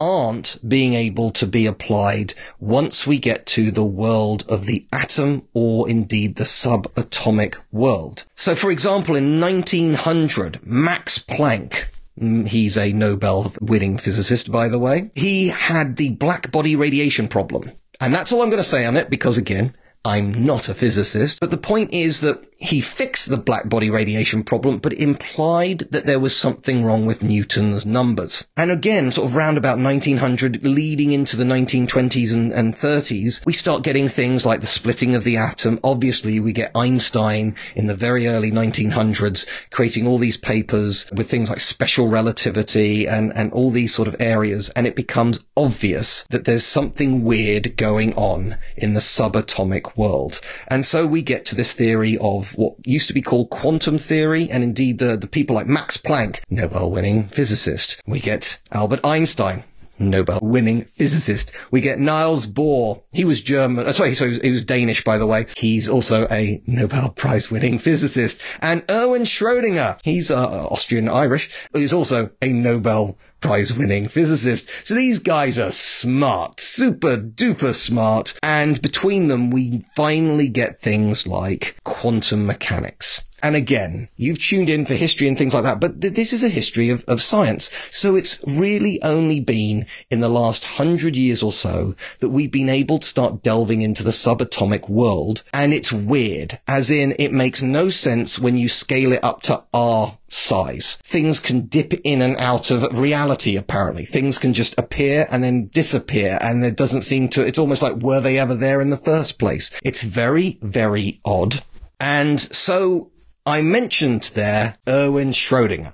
aren't 0.00 0.58
being 0.66 0.94
able 0.94 1.30
to 1.30 1.46
be 1.46 1.66
applied 1.66 2.34
once 2.58 3.06
we 3.06 3.18
get 3.18 3.46
to 3.46 3.70
the 3.70 3.84
world 3.84 4.44
of 4.48 4.66
the 4.66 4.86
atom 4.92 5.46
or 5.54 5.88
indeed 5.88 6.36
the 6.36 6.44
subatomic 6.44 7.56
world. 7.72 8.24
So 8.36 8.54
for 8.54 8.70
example, 8.70 9.16
in 9.16 9.40
1900, 9.40 10.66
Max 10.66 11.18
Planck 11.18 11.84
mm, 12.20 12.46
He's 12.46 12.76
a 12.76 12.92
Nobel 12.92 13.52
winning 13.60 13.96
physicist, 13.96 14.50
by 14.50 14.68
the 14.68 14.78
way. 14.78 15.10
He 15.14 15.48
had 15.48 15.96
the 15.96 16.10
black 16.10 16.50
body 16.50 16.76
radiation 16.76 17.28
problem. 17.28 17.72
And 18.00 18.12
that's 18.12 18.32
all 18.32 18.42
I'm 18.42 18.50
going 18.50 18.62
to 18.62 18.68
say 18.68 18.84
on 18.84 18.96
it 18.96 19.08
because 19.08 19.38
again, 19.38 19.76
I'm 20.04 20.44
not 20.44 20.68
a 20.68 20.74
physicist, 20.74 21.40
but 21.40 21.50
the 21.50 21.56
point 21.56 21.92
is 21.92 22.20
that 22.20 22.44
he 22.56 22.80
fixed 22.80 23.28
the 23.28 23.36
black 23.36 23.68
body 23.68 23.90
radiation 23.90 24.42
problem, 24.42 24.78
but 24.78 24.92
implied 24.92 25.80
that 25.90 26.06
there 26.06 26.20
was 26.20 26.36
something 26.36 26.84
wrong 26.84 27.04
with 27.04 27.22
Newton's 27.22 27.84
numbers. 27.84 28.46
And 28.56 28.70
again, 28.70 29.10
sort 29.10 29.28
of 29.28 29.34
round 29.34 29.58
about 29.58 29.78
1900, 29.78 30.64
leading 30.64 31.10
into 31.10 31.36
the 31.36 31.44
1920s 31.44 32.32
and, 32.32 32.52
and 32.52 32.74
30s, 32.74 33.44
we 33.44 33.52
start 33.52 33.82
getting 33.82 34.08
things 34.08 34.46
like 34.46 34.60
the 34.60 34.66
splitting 34.66 35.14
of 35.14 35.24
the 35.24 35.36
atom. 35.36 35.80
Obviously, 35.82 36.40
we 36.40 36.52
get 36.52 36.70
Einstein 36.74 37.54
in 37.74 37.86
the 37.86 37.94
very 37.94 38.26
early 38.26 38.50
1900s 38.50 39.46
creating 39.70 40.06
all 40.06 40.18
these 40.18 40.36
papers 40.36 41.06
with 41.12 41.28
things 41.28 41.50
like 41.50 41.60
special 41.60 42.08
relativity 42.08 43.06
and, 43.06 43.32
and 43.36 43.52
all 43.52 43.70
these 43.70 43.94
sort 43.94 44.08
of 44.08 44.16
areas. 44.20 44.70
And 44.70 44.86
it 44.86 44.96
becomes 44.96 45.40
obvious 45.56 46.24
that 46.30 46.44
there's 46.44 46.64
something 46.64 47.24
weird 47.24 47.76
going 47.76 48.14
on 48.14 48.56
in 48.76 48.94
the 48.94 49.00
subatomic 49.00 49.96
world. 49.96 50.40
And 50.68 50.86
so 50.86 51.06
we 51.06 51.20
get 51.20 51.44
to 51.46 51.54
this 51.54 51.72
theory 51.72 52.16
of 52.18 52.43
what 52.52 52.74
used 52.84 53.08
to 53.08 53.14
be 53.14 53.22
called 53.22 53.50
quantum 53.50 53.98
theory, 53.98 54.50
and 54.50 54.62
indeed 54.62 54.98
the, 54.98 55.16
the 55.16 55.26
people 55.26 55.56
like 55.56 55.66
Max 55.66 55.96
Planck, 55.96 56.40
Nobel 56.50 56.90
winning 56.90 57.28
physicist. 57.28 58.00
We 58.06 58.20
get 58.20 58.58
Albert 58.72 59.00
Einstein, 59.04 59.64
Nobel 59.98 60.40
winning 60.42 60.84
physicist. 60.86 61.52
We 61.70 61.80
get 61.80 61.98
Niels 61.98 62.46
Bohr. 62.46 63.02
He 63.12 63.24
was 63.24 63.42
German. 63.42 63.86
Uh, 63.86 63.92
sorry, 63.92 64.14
he 64.14 64.24
was, 64.24 64.40
he 64.40 64.50
was, 64.50 64.64
Danish, 64.64 65.04
by 65.04 65.18
the 65.18 65.26
way. 65.26 65.46
He's 65.56 65.88
also 65.88 66.26
a 66.30 66.62
Nobel 66.66 67.10
Prize 67.10 67.50
winning 67.50 67.78
physicist. 67.78 68.40
And 68.60 68.84
Erwin 68.90 69.22
Schrödinger. 69.22 69.98
He's 70.02 70.30
uh, 70.30 70.66
Austrian 70.66 71.08
Irish. 71.08 71.50
He's 71.74 71.92
also 71.92 72.30
a 72.42 72.52
Nobel 72.52 73.16
prize 73.44 73.74
winning 73.74 74.08
physicist. 74.08 74.70
So 74.84 74.94
these 74.94 75.18
guys 75.18 75.58
are 75.58 75.70
smart, 75.70 76.60
super 76.60 77.18
duper 77.18 77.74
smart. 77.74 78.32
And 78.42 78.80
between 78.80 79.28
them, 79.28 79.50
we 79.50 79.84
finally 79.94 80.48
get 80.48 80.80
things 80.80 81.26
like 81.26 81.76
quantum 81.84 82.46
mechanics. 82.46 83.22
And 83.44 83.56
again, 83.56 84.08
you've 84.16 84.40
tuned 84.40 84.70
in 84.70 84.86
for 84.86 84.94
history 84.94 85.28
and 85.28 85.36
things 85.36 85.52
like 85.52 85.64
that, 85.64 85.78
but 85.78 86.00
th- 86.00 86.14
this 86.14 86.32
is 86.32 86.42
a 86.42 86.48
history 86.48 86.88
of, 86.88 87.04
of 87.04 87.20
science. 87.20 87.70
So 87.90 88.16
it's 88.16 88.42
really 88.46 89.02
only 89.02 89.38
been 89.38 89.84
in 90.08 90.20
the 90.20 90.30
last 90.30 90.64
hundred 90.64 91.14
years 91.14 91.42
or 91.42 91.52
so 91.52 91.94
that 92.20 92.30
we've 92.30 92.50
been 92.50 92.70
able 92.70 93.00
to 93.00 93.06
start 93.06 93.42
delving 93.42 93.82
into 93.82 94.02
the 94.02 94.12
subatomic 94.12 94.88
world. 94.88 95.42
And 95.52 95.74
it's 95.74 95.92
weird, 95.92 96.58
as 96.66 96.90
in 96.90 97.14
it 97.18 97.32
makes 97.32 97.60
no 97.60 97.90
sense 97.90 98.38
when 98.38 98.56
you 98.56 98.66
scale 98.66 99.12
it 99.12 99.22
up 99.22 99.42
to 99.42 99.62
our 99.74 100.16
size. 100.28 100.96
Things 101.04 101.38
can 101.38 101.66
dip 101.66 101.92
in 102.02 102.22
and 102.22 102.38
out 102.38 102.70
of 102.70 102.98
reality, 102.98 103.58
apparently. 103.58 104.06
Things 104.06 104.38
can 104.38 104.54
just 104.54 104.74
appear 104.78 105.26
and 105.30 105.44
then 105.44 105.66
disappear, 105.66 106.38
and 106.40 106.64
there 106.64 106.70
doesn't 106.70 107.02
seem 107.02 107.28
to, 107.28 107.46
it's 107.46 107.58
almost 107.58 107.82
like, 107.82 107.96
were 107.96 108.22
they 108.22 108.38
ever 108.38 108.54
there 108.54 108.80
in 108.80 108.88
the 108.88 108.96
first 108.96 109.38
place? 109.38 109.70
It's 109.82 110.02
very, 110.02 110.58
very 110.62 111.20
odd. 111.26 111.62
And 112.00 112.40
so 112.40 113.10
I 113.46 113.60
mentioned 113.60 114.30
there 114.34 114.78
Erwin 114.88 115.28
Schrödinger. 115.28 115.92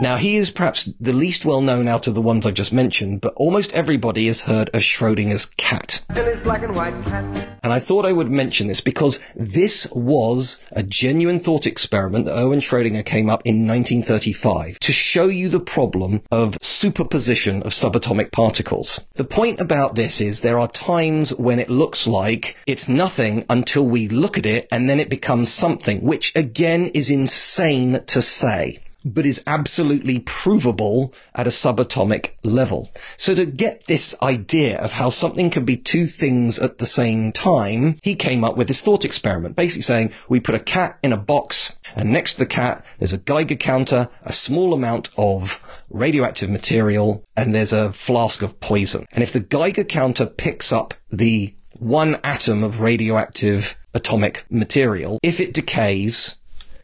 Now, 0.00 0.16
he 0.16 0.36
is 0.36 0.50
perhaps 0.50 0.90
the 0.98 1.12
least 1.12 1.44
well 1.44 1.60
known 1.60 1.86
out 1.86 2.08
of 2.08 2.14
the 2.14 2.22
ones 2.22 2.46
I've 2.46 2.54
just 2.54 2.72
mentioned, 2.72 3.20
but 3.20 3.32
almost 3.36 3.72
everybody 3.74 4.26
has 4.26 4.42
heard 4.42 4.68
of 4.70 4.82
Schrodinger's 4.82 5.46
cat. 5.46 6.02
And, 6.10 7.46
and 7.62 7.72
I 7.72 7.78
thought 7.78 8.04
I 8.04 8.12
would 8.12 8.30
mention 8.30 8.66
this 8.66 8.80
because 8.80 9.20
this 9.36 9.86
was 9.92 10.60
a 10.72 10.82
genuine 10.82 11.38
thought 11.38 11.66
experiment 11.66 12.24
that 12.24 12.36
Erwin 12.36 12.58
Schrödinger 12.58 13.04
came 13.04 13.30
up 13.30 13.42
in 13.44 13.66
1935 13.66 14.80
to 14.80 14.92
show 14.92 15.26
you 15.26 15.48
the 15.48 15.60
problem 15.60 16.22
of 16.30 16.58
superposition 16.60 17.62
of 17.62 17.72
subatomic 17.72 18.32
particles. 18.32 19.00
The 19.14 19.24
point 19.24 19.60
about 19.60 19.94
this 19.94 20.20
is 20.20 20.40
there 20.40 20.58
are 20.58 20.68
times 20.68 21.34
when 21.36 21.60
it 21.60 21.70
looks 21.70 22.06
like 22.06 22.56
it's 22.66 22.88
nothing 22.88 23.44
until 23.48 23.86
we 23.86 24.08
look 24.08 24.38
at 24.38 24.46
it 24.46 24.66
and 24.72 24.88
then 24.88 24.98
it 24.98 25.08
becomes 25.08 25.52
something, 25.52 26.02
which 26.02 26.34
again 26.34 26.86
is 26.88 27.10
insane 27.10 28.02
to 28.06 28.20
say. 28.20 28.80
But 29.04 29.26
is 29.26 29.42
absolutely 29.46 30.20
provable 30.20 31.12
at 31.34 31.46
a 31.46 31.50
subatomic 31.50 32.32
level. 32.42 32.90
So 33.16 33.34
to 33.34 33.44
get 33.44 33.86
this 33.86 34.14
idea 34.22 34.78
of 34.80 34.92
how 34.92 35.10
something 35.10 35.50
can 35.50 35.64
be 35.64 35.76
two 35.76 36.06
things 36.06 36.58
at 36.58 36.78
the 36.78 36.86
same 36.86 37.32
time, 37.32 37.98
he 38.02 38.14
came 38.14 38.44
up 38.44 38.56
with 38.56 38.68
this 38.68 38.80
thought 38.80 39.04
experiment, 39.04 39.56
basically 39.56 39.82
saying 39.82 40.12
we 40.28 40.40
put 40.40 40.54
a 40.54 40.60
cat 40.60 40.98
in 41.02 41.12
a 41.12 41.18
box 41.18 41.76
and 41.94 42.10
next 42.10 42.34
to 42.34 42.40
the 42.40 42.46
cat 42.46 42.84
there's 42.98 43.12
a 43.12 43.18
Geiger 43.18 43.56
counter, 43.56 44.08
a 44.22 44.32
small 44.32 44.72
amount 44.72 45.10
of 45.16 45.62
radioactive 45.90 46.50
material, 46.50 47.24
and 47.36 47.54
there's 47.54 47.72
a 47.72 47.92
flask 47.92 48.42
of 48.42 48.58
poison. 48.60 49.06
And 49.12 49.22
if 49.22 49.32
the 49.32 49.40
Geiger 49.40 49.84
counter 49.84 50.26
picks 50.26 50.72
up 50.72 50.94
the 51.10 51.54
one 51.72 52.18
atom 52.24 52.64
of 52.64 52.80
radioactive 52.80 53.76
atomic 53.92 54.44
material, 54.50 55.18
if 55.22 55.40
it 55.40 55.54
decays, 55.54 56.38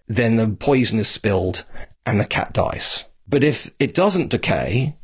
then 0.07 0.37
the 0.37 0.49
poison 0.49 0.99
is 0.99 1.09
spilled 1.09 1.65
and 2.11 2.21
the 2.21 2.25
cat 2.25 2.53
dies. 2.53 3.05
But 3.29 3.45
if 3.45 3.71
it 3.79 3.95
doesn't 3.95 4.31
decay, 4.31 4.97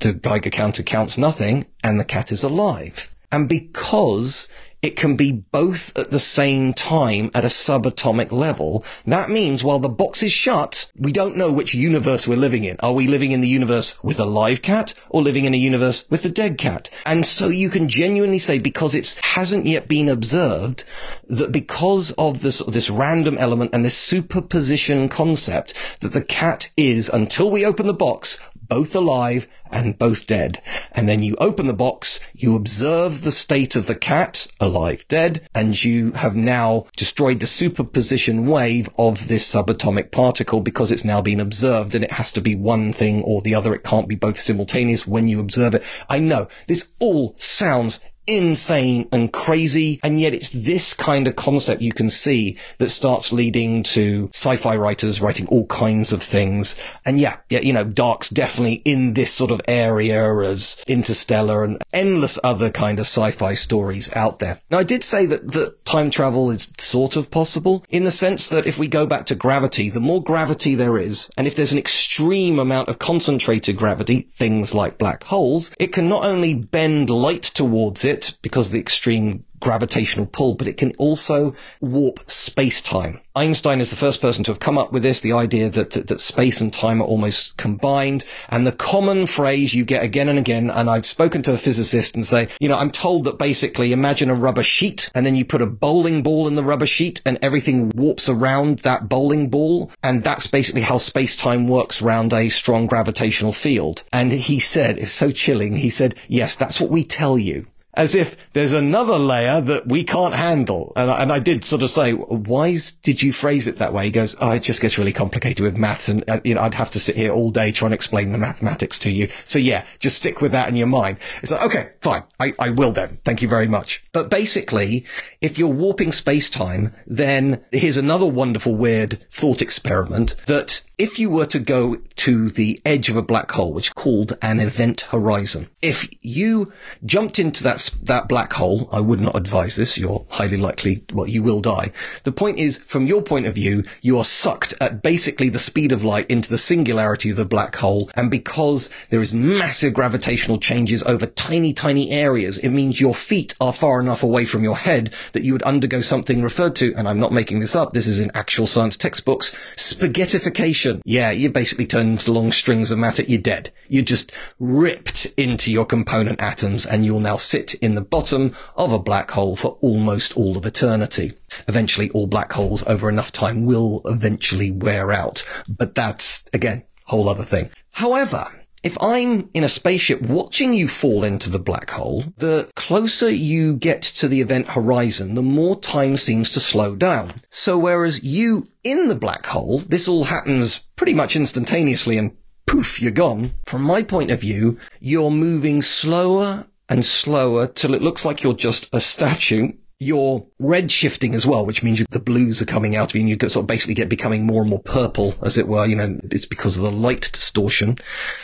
the 0.00 0.14
Geiger 0.14 0.48
counter 0.48 0.82
counts 0.82 1.18
nothing 1.18 1.66
and 1.84 2.00
the 2.00 2.04
cat 2.04 2.32
is 2.32 2.42
alive. 2.42 3.14
And 3.30 3.46
because 3.46 4.48
it 4.82 4.96
can 4.96 5.16
be 5.16 5.32
both 5.32 5.96
at 5.98 6.10
the 6.10 6.20
same 6.20 6.72
time 6.72 7.30
at 7.34 7.44
a 7.44 7.48
subatomic 7.48 8.30
level. 8.30 8.84
That 9.06 9.30
means 9.30 9.64
while 9.64 9.78
the 9.78 9.88
box 9.88 10.22
is 10.22 10.32
shut, 10.32 10.92
we 10.96 11.12
don't 11.12 11.36
know 11.36 11.52
which 11.52 11.74
universe 11.74 12.28
we're 12.28 12.36
living 12.36 12.64
in. 12.64 12.76
Are 12.80 12.92
we 12.92 13.06
living 13.06 13.32
in 13.32 13.40
the 13.40 13.48
universe 13.48 14.02
with 14.02 14.20
a 14.20 14.26
live 14.26 14.62
cat 14.62 14.94
or 15.08 15.22
living 15.22 15.44
in 15.44 15.54
a 15.54 15.58
universe 15.58 16.06
with 16.10 16.24
a 16.24 16.28
dead 16.28 16.58
cat? 16.58 16.90
And 17.04 17.24
so 17.24 17.48
you 17.48 17.70
can 17.70 17.88
genuinely 17.88 18.38
say 18.38 18.58
because 18.58 18.94
it 18.94 19.18
hasn't 19.22 19.66
yet 19.66 19.88
been 19.88 20.08
observed 20.08 20.84
that 21.28 21.52
because 21.52 22.12
of 22.12 22.42
this, 22.42 22.58
this 22.60 22.90
random 22.90 23.36
element 23.38 23.70
and 23.72 23.84
this 23.84 23.96
superposition 23.96 25.08
concept 25.08 25.74
that 26.00 26.12
the 26.12 26.22
cat 26.22 26.70
is, 26.76 27.08
until 27.08 27.50
we 27.50 27.64
open 27.64 27.86
the 27.86 27.94
box, 27.94 28.38
both 28.68 28.94
alive 28.94 29.48
and 29.70 29.98
both 29.98 30.26
dead. 30.26 30.62
And 30.92 31.08
then 31.08 31.22
you 31.22 31.36
open 31.36 31.66
the 31.66 31.74
box, 31.74 32.20
you 32.34 32.56
observe 32.56 33.22
the 33.22 33.32
state 33.32 33.76
of 33.76 33.86
the 33.86 33.94
cat, 33.94 34.46
alive, 34.60 35.06
dead, 35.08 35.48
and 35.54 35.82
you 35.82 36.12
have 36.12 36.36
now 36.36 36.86
destroyed 36.96 37.40
the 37.40 37.46
superposition 37.46 38.46
wave 38.46 38.88
of 38.98 39.28
this 39.28 39.52
subatomic 39.52 40.10
particle 40.10 40.60
because 40.60 40.92
it's 40.92 41.04
now 41.04 41.20
been 41.20 41.40
observed 41.40 41.94
and 41.94 42.04
it 42.04 42.12
has 42.12 42.32
to 42.32 42.40
be 42.40 42.54
one 42.54 42.92
thing 42.92 43.22
or 43.22 43.40
the 43.40 43.54
other. 43.54 43.74
It 43.74 43.84
can't 43.84 44.08
be 44.08 44.14
both 44.14 44.38
simultaneous 44.38 45.06
when 45.06 45.28
you 45.28 45.40
observe 45.40 45.74
it. 45.74 45.82
I 46.08 46.18
know 46.18 46.48
this 46.66 46.90
all 46.98 47.34
sounds 47.36 48.00
insane 48.26 49.08
and 49.12 49.32
crazy. 49.32 50.00
And 50.02 50.20
yet 50.20 50.34
it's 50.34 50.50
this 50.50 50.94
kind 50.94 51.28
of 51.28 51.36
concept 51.36 51.82
you 51.82 51.92
can 51.92 52.10
see 52.10 52.56
that 52.78 52.90
starts 52.90 53.32
leading 53.32 53.82
to 53.84 54.28
sci-fi 54.32 54.76
writers 54.76 55.20
writing 55.20 55.46
all 55.48 55.66
kinds 55.66 56.12
of 56.12 56.22
things. 56.22 56.76
And 57.04 57.18
yeah, 57.18 57.36
yeah, 57.48 57.60
you 57.60 57.72
know, 57.72 57.84
Dark's 57.84 58.30
definitely 58.30 58.82
in 58.84 59.14
this 59.14 59.32
sort 59.32 59.50
of 59.50 59.60
area 59.68 60.16
as 60.40 60.76
Interstellar 60.86 61.64
and 61.64 61.82
endless 61.92 62.38
other 62.42 62.70
kind 62.70 62.98
of 62.98 63.06
sci-fi 63.06 63.54
stories 63.54 64.12
out 64.14 64.38
there. 64.38 64.60
Now 64.70 64.78
I 64.78 64.84
did 64.84 65.04
say 65.04 65.26
that, 65.26 65.52
that 65.52 65.84
time 65.84 66.10
travel 66.10 66.50
is 66.50 66.70
sort 66.78 67.16
of 67.16 67.30
possible 67.30 67.84
in 67.90 68.04
the 68.04 68.10
sense 68.10 68.48
that 68.48 68.66
if 68.66 68.78
we 68.78 68.88
go 68.88 69.06
back 69.06 69.26
to 69.26 69.34
gravity, 69.34 69.90
the 69.90 70.00
more 70.00 70.22
gravity 70.22 70.74
there 70.74 70.98
is, 70.98 71.30
and 71.36 71.46
if 71.46 71.54
there's 71.54 71.72
an 71.72 71.78
extreme 71.78 72.58
amount 72.58 72.88
of 72.88 72.98
concentrated 72.98 73.76
gravity, 73.76 74.28
things 74.32 74.74
like 74.74 74.98
black 74.98 75.24
holes, 75.24 75.70
it 75.78 75.92
can 75.92 76.08
not 76.08 76.24
only 76.24 76.54
bend 76.54 77.10
light 77.10 77.42
towards 77.42 78.04
it, 78.04 78.15
it 78.16 78.36
because 78.42 78.66
of 78.66 78.72
the 78.72 78.80
extreme 78.80 79.44
gravitational 79.60 80.26
pull, 80.26 80.54
but 80.54 80.68
it 80.68 80.76
can 80.76 80.92
also 80.96 81.54
warp 81.80 82.20
space-time. 82.30 83.20
Einstein 83.34 83.80
is 83.80 83.90
the 83.90 83.96
first 83.96 84.20
person 84.20 84.44
to 84.44 84.50
have 84.50 84.60
come 84.60 84.78
up 84.78 84.92
with 84.92 85.02
this, 85.02 85.20
the 85.20 85.32
idea 85.32 85.68
that, 85.70 85.90
that, 85.92 86.06
that, 86.08 86.20
space 86.20 86.60
and 86.60 86.72
time 86.72 87.02
are 87.02 87.06
almost 87.06 87.56
combined. 87.56 88.24
And 88.48 88.66
the 88.66 88.72
common 88.72 89.26
phrase 89.26 89.74
you 89.74 89.84
get 89.84 90.02
again 90.02 90.28
and 90.28 90.38
again, 90.38 90.70
and 90.70 90.88
I've 90.88 91.06
spoken 91.06 91.42
to 91.42 91.52
a 91.52 91.58
physicist 91.58 92.14
and 92.14 92.24
say, 92.24 92.48
you 92.60 92.68
know, 92.68 92.78
I'm 92.78 92.90
told 92.90 93.24
that 93.24 93.38
basically 93.38 93.92
imagine 93.92 94.30
a 94.30 94.34
rubber 94.34 94.62
sheet 94.62 95.10
and 95.14 95.26
then 95.26 95.36
you 95.36 95.44
put 95.44 95.62
a 95.62 95.66
bowling 95.66 96.22
ball 96.22 96.48
in 96.48 96.54
the 96.54 96.64
rubber 96.64 96.86
sheet 96.86 97.20
and 97.26 97.38
everything 97.42 97.90
warps 97.90 98.28
around 98.28 98.80
that 98.80 99.08
bowling 99.08 99.50
ball. 99.50 99.90
And 100.02 100.24
that's 100.24 100.46
basically 100.46 100.82
how 100.82 100.98
space-time 100.98 101.68
works 101.68 102.00
around 102.00 102.32
a 102.32 102.48
strong 102.48 102.86
gravitational 102.86 103.52
field. 103.52 104.04
And 104.12 104.32
he 104.32 104.60
said, 104.60 104.98
it's 104.98 105.12
so 105.12 105.30
chilling. 105.30 105.76
He 105.76 105.90
said, 105.90 106.14
yes, 106.28 106.56
that's 106.56 106.80
what 106.80 106.90
we 106.90 107.04
tell 107.04 107.38
you 107.38 107.66
as 107.96 108.14
if 108.14 108.36
there's 108.52 108.72
another 108.72 109.18
layer 109.18 109.60
that 109.60 109.86
we 109.86 110.04
can't 110.04 110.34
handle. 110.34 110.92
And 110.96 111.10
I, 111.10 111.22
and 111.22 111.32
I 111.32 111.38
did 111.38 111.64
sort 111.64 111.82
of 111.82 111.90
say, 111.90 112.12
why 112.12 112.76
did 113.02 113.22
you 113.22 113.32
phrase 113.32 113.66
it 113.66 113.78
that 113.78 113.92
way? 113.92 114.04
He 114.04 114.10
goes, 114.10 114.36
oh, 114.40 114.50
it 114.50 114.62
just 114.62 114.80
gets 114.80 114.98
really 114.98 115.12
complicated 115.12 115.64
with 115.64 115.76
maths. 115.76 116.08
And, 116.08 116.22
uh, 116.28 116.40
you 116.44 116.54
know, 116.54 116.60
I'd 116.60 116.74
have 116.74 116.90
to 116.92 117.00
sit 117.00 117.16
here 117.16 117.32
all 117.32 117.50
day 117.50 117.72
trying 117.72 117.92
to 117.92 117.94
explain 117.94 118.32
the 118.32 118.38
mathematics 118.38 118.98
to 119.00 119.10
you. 119.10 119.28
So 119.44 119.58
yeah, 119.58 119.84
just 119.98 120.16
stick 120.16 120.40
with 120.40 120.52
that 120.52 120.68
in 120.68 120.76
your 120.76 120.86
mind. 120.86 121.18
It's 121.42 121.52
like, 121.52 121.64
okay, 121.64 121.90
fine. 122.02 122.22
I, 122.38 122.52
I 122.58 122.70
will 122.70 122.92
then. 122.92 123.18
Thank 123.24 123.40
you 123.40 123.48
very 123.48 123.68
much. 123.68 124.04
But 124.12 124.28
basically, 124.28 125.04
if 125.46 125.56
you're 125.56 125.68
warping 125.68 126.10
space 126.10 126.50
time, 126.50 126.92
then 127.06 127.64
here's 127.70 127.96
another 127.96 128.26
wonderful 128.26 128.74
weird 128.74 129.24
thought 129.30 129.62
experiment 129.62 130.34
that 130.46 130.82
if 130.98 131.18
you 131.18 131.28
were 131.28 131.46
to 131.46 131.58
go 131.58 131.96
to 132.16 132.48
the 132.50 132.80
edge 132.84 133.10
of 133.10 133.16
a 133.16 133.22
black 133.22 133.50
hole, 133.52 133.72
which 133.72 133.88
is 133.88 133.92
called 133.92 134.32
an 134.40 134.60
event 134.60 135.02
horizon, 135.02 135.68
if 135.82 136.08
you 136.22 136.72
jumped 137.04 137.38
into 137.38 137.62
that, 137.62 137.90
that 138.02 138.28
black 138.28 138.54
hole, 138.54 138.88
I 138.90 139.00
would 139.00 139.20
not 139.20 139.36
advise 139.36 139.76
this. 139.76 139.98
You're 139.98 140.24
highly 140.30 140.56
likely, 140.56 141.04
well, 141.12 141.26
you 141.26 141.42
will 141.42 141.60
die. 141.60 141.92
The 142.22 142.32
point 142.32 142.58
is, 142.58 142.78
from 142.78 143.06
your 143.06 143.20
point 143.20 143.44
of 143.44 143.54
view, 143.54 143.84
you 144.00 144.18
are 144.18 144.24
sucked 144.24 144.72
at 144.80 145.02
basically 145.02 145.50
the 145.50 145.58
speed 145.58 145.92
of 145.92 146.02
light 146.02 146.30
into 146.30 146.48
the 146.48 146.56
singularity 146.56 147.28
of 147.28 147.36
the 147.36 147.44
black 147.44 147.76
hole. 147.76 148.10
And 148.14 148.30
because 148.30 148.88
there 149.10 149.20
is 149.20 149.34
massive 149.34 149.92
gravitational 149.92 150.58
changes 150.58 151.02
over 151.02 151.26
tiny, 151.26 151.74
tiny 151.74 152.10
areas, 152.10 152.56
it 152.58 152.70
means 152.70 153.00
your 153.00 153.14
feet 153.14 153.54
are 153.60 153.72
far 153.72 154.00
enough 154.00 154.22
away 154.22 154.46
from 154.46 154.64
your 154.64 154.76
head 154.76 155.14
that 155.36 155.44
you 155.44 155.52
would 155.52 155.62
undergo 155.62 156.00
something 156.00 156.42
referred 156.42 156.74
to, 156.76 156.92
and 156.96 157.06
I'm 157.06 157.20
not 157.20 157.32
making 157.32 157.60
this 157.60 157.76
up, 157.76 157.92
this 157.92 158.08
is 158.08 158.18
in 158.18 158.32
actual 158.34 158.66
science 158.66 158.96
textbooks, 158.96 159.54
spaghettification 159.76 160.56
yeah, 161.04 161.30
you 161.30 161.50
basically 161.50 161.86
turn 161.86 162.08
into 162.08 162.32
long 162.32 162.52
strings 162.52 162.90
of 162.90 162.98
matter. 162.98 163.22
You're 163.22 163.40
dead. 163.40 163.70
You're 163.88 164.02
just 164.02 164.32
ripped 164.58 165.26
into 165.36 165.70
your 165.70 165.84
component 165.84 166.40
atoms 166.40 166.86
and 166.86 167.04
you'll 167.04 167.20
now 167.20 167.36
sit 167.36 167.74
in 167.74 167.94
the 167.94 168.00
bottom 168.00 168.54
of 168.76 168.92
a 168.92 168.98
black 168.98 169.30
hole 169.30 169.56
for 169.56 169.78
almost 169.80 170.36
all 170.36 170.56
of 170.56 170.66
eternity. 170.66 171.34
Eventually 171.68 172.10
all 172.10 172.26
black 172.26 172.52
holes 172.52 172.82
over 172.86 173.08
enough 173.08 173.30
time 173.30 173.64
will 173.64 174.02
eventually 174.06 174.70
wear 174.70 175.12
out. 175.12 175.46
But 175.68 175.94
that's, 175.94 176.44
again, 176.52 176.84
whole 177.04 177.28
other 177.28 177.44
thing. 177.44 177.70
However, 177.90 178.50
if 178.86 178.96
I'm 179.00 179.50
in 179.52 179.64
a 179.64 179.68
spaceship 179.68 180.22
watching 180.22 180.72
you 180.72 180.86
fall 180.86 181.24
into 181.24 181.50
the 181.50 181.58
black 181.58 181.90
hole, 181.90 182.22
the 182.36 182.70
closer 182.76 183.28
you 183.28 183.74
get 183.74 184.00
to 184.00 184.28
the 184.28 184.40
event 184.40 184.68
horizon, 184.68 185.34
the 185.34 185.42
more 185.42 185.74
time 185.80 186.16
seems 186.16 186.52
to 186.52 186.60
slow 186.60 186.94
down. 186.94 187.42
So 187.50 187.76
whereas 187.76 188.22
you 188.22 188.68
in 188.84 189.08
the 189.08 189.16
black 189.16 189.44
hole, 189.46 189.82
this 189.88 190.06
all 190.06 190.22
happens 190.22 190.84
pretty 190.94 191.14
much 191.14 191.34
instantaneously 191.34 192.16
and 192.16 192.36
poof, 192.66 193.02
you're 193.02 193.10
gone. 193.10 193.54
From 193.66 193.82
my 193.82 194.04
point 194.04 194.30
of 194.30 194.40
view, 194.40 194.78
you're 195.00 195.32
moving 195.32 195.82
slower 195.82 196.68
and 196.88 197.04
slower 197.04 197.66
till 197.66 197.92
it 197.92 198.02
looks 198.02 198.24
like 198.24 198.44
you're 198.44 198.54
just 198.54 198.88
a 198.92 199.00
statue 199.00 199.72
you're 199.98 200.46
red 200.58 200.90
shifting 200.90 201.34
as 201.34 201.46
well, 201.46 201.64
which 201.64 201.82
means 201.82 202.04
the 202.10 202.20
blues 202.20 202.60
are 202.60 202.66
coming 202.66 202.94
out 202.94 203.12
of 203.12 203.14
you 203.14 203.22
and 203.22 203.30
you 203.30 203.48
sort 203.48 203.62
of 203.62 203.66
basically 203.66 203.94
get 203.94 204.08
becoming 204.08 204.44
more 204.44 204.60
and 204.60 204.70
more 204.70 204.82
purple, 204.82 205.34
as 205.42 205.56
it 205.56 205.66
were. 205.66 205.86
You 205.86 205.96
know, 205.96 206.20
it's 206.30 206.46
because 206.46 206.76
of 206.76 206.82
the 206.82 206.92
light 206.92 207.30
distortion. 207.32 207.96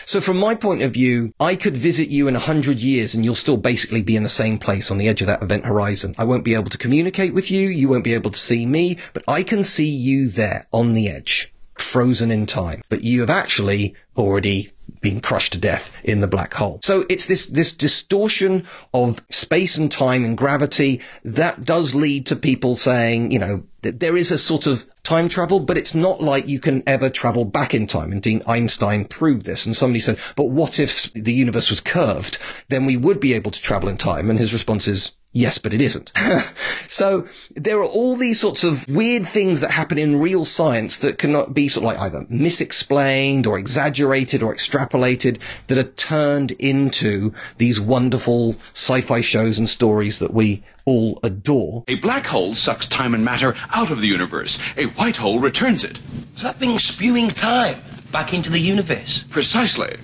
So 0.06 0.20
from 0.20 0.38
my 0.38 0.54
point 0.54 0.82
of 0.82 0.92
view, 0.92 1.34
I 1.38 1.56
could 1.56 1.76
visit 1.76 2.08
you 2.08 2.26
in 2.26 2.36
a 2.36 2.40
hundred 2.40 2.78
years 2.78 3.14
and 3.14 3.24
you'll 3.24 3.34
still 3.34 3.58
basically 3.58 4.02
be 4.02 4.16
in 4.16 4.22
the 4.22 4.28
same 4.28 4.58
place 4.58 4.90
on 4.90 4.98
the 4.98 5.08
edge 5.08 5.20
of 5.20 5.26
that 5.26 5.42
event 5.42 5.66
horizon. 5.66 6.14
I 6.16 6.24
won't 6.24 6.44
be 6.44 6.54
able 6.54 6.70
to 6.70 6.78
communicate 6.78 7.34
with 7.34 7.50
you. 7.50 7.68
You 7.68 7.88
won't 7.88 8.04
be 8.04 8.14
able 8.14 8.30
to 8.30 8.38
see 8.38 8.64
me, 8.64 8.98
but 9.12 9.24
I 9.28 9.42
can 9.42 9.62
see 9.62 9.88
you 9.88 10.28
there 10.28 10.66
on 10.72 10.94
the 10.94 11.08
edge, 11.08 11.52
frozen 11.74 12.30
in 12.30 12.46
time. 12.46 12.82
But 12.88 13.04
you 13.04 13.20
have 13.20 13.30
actually 13.30 13.94
already 14.16 14.71
being 15.00 15.20
crushed 15.20 15.52
to 15.52 15.58
death 15.58 15.90
in 16.04 16.20
the 16.20 16.28
black 16.28 16.54
hole. 16.54 16.78
So 16.82 17.04
it's 17.08 17.26
this, 17.26 17.46
this 17.46 17.74
distortion 17.74 18.66
of 18.94 19.20
space 19.30 19.76
and 19.76 19.90
time 19.90 20.24
and 20.24 20.38
gravity 20.38 21.00
that 21.24 21.64
does 21.64 21.94
lead 21.94 22.26
to 22.26 22.36
people 22.36 22.76
saying, 22.76 23.32
you 23.32 23.38
know, 23.38 23.64
that 23.82 23.98
there 23.98 24.16
is 24.16 24.30
a 24.30 24.38
sort 24.38 24.66
of 24.66 24.86
time 25.02 25.28
travel, 25.28 25.58
but 25.58 25.76
it's 25.76 25.94
not 25.94 26.22
like 26.22 26.46
you 26.46 26.60
can 26.60 26.84
ever 26.86 27.10
travel 27.10 27.44
back 27.44 27.74
in 27.74 27.88
time. 27.88 28.12
And 28.12 28.22
Dean 28.22 28.42
Einstein 28.46 29.04
proved 29.04 29.44
this. 29.44 29.66
And 29.66 29.76
somebody 29.76 29.98
said, 29.98 30.18
but 30.36 30.44
what 30.44 30.78
if 30.78 31.12
the 31.14 31.32
universe 31.32 31.68
was 31.68 31.80
curved? 31.80 32.38
Then 32.68 32.86
we 32.86 32.96
would 32.96 33.18
be 33.18 33.34
able 33.34 33.50
to 33.50 33.60
travel 33.60 33.88
in 33.88 33.96
time. 33.96 34.30
And 34.30 34.38
his 34.38 34.52
response 34.52 34.86
is, 34.86 35.12
Yes, 35.32 35.56
but 35.58 35.72
it 35.72 35.80
isn't. 35.80 36.12
so 36.88 37.26
there 37.56 37.78
are 37.78 37.86
all 37.86 38.16
these 38.16 38.38
sorts 38.38 38.64
of 38.64 38.86
weird 38.86 39.26
things 39.28 39.60
that 39.60 39.70
happen 39.70 39.96
in 39.96 40.20
real 40.20 40.44
science 40.44 40.98
that 40.98 41.18
cannot 41.18 41.54
be 41.54 41.68
sort 41.68 41.84
of 41.84 41.86
like 41.86 41.98
either 41.98 42.24
misexplained 42.26 43.46
or 43.46 43.58
exaggerated 43.58 44.42
or 44.42 44.54
extrapolated 44.54 45.38
that 45.68 45.78
are 45.78 45.84
turned 45.84 46.50
into 46.52 47.32
these 47.56 47.80
wonderful 47.80 48.56
sci-fi 48.72 49.22
shows 49.22 49.58
and 49.58 49.70
stories 49.70 50.18
that 50.18 50.34
we 50.34 50.62
all 50.84 51.18
adore. 51.22 51.84
A 51.88 51.94
black 51.96 52.26
hole 52.26 52.54
sucks 52.54 52.86
time 52.86 53.14
and 53.14 53.24
matter 53.24 53.54
out 53.74 53.90
of 53.90 54.00
the 54.00 54.08
universe. 54.08 54.58
A 54.76 54.86
white 54.86 55.16
hole 55.16 55.38
returns 55.38 55.82
it. 55.82 56.00
Is 56.36 56.42
that 56.42 56.56
thing 56.56 56.78
spewing 56.78 57.28
time? 57.28 57.82
back 58.12 58.34
into 58.34 58.50
the 58.50 58.60
universe. 58.60 59.24
Precisely. 59.30 59.96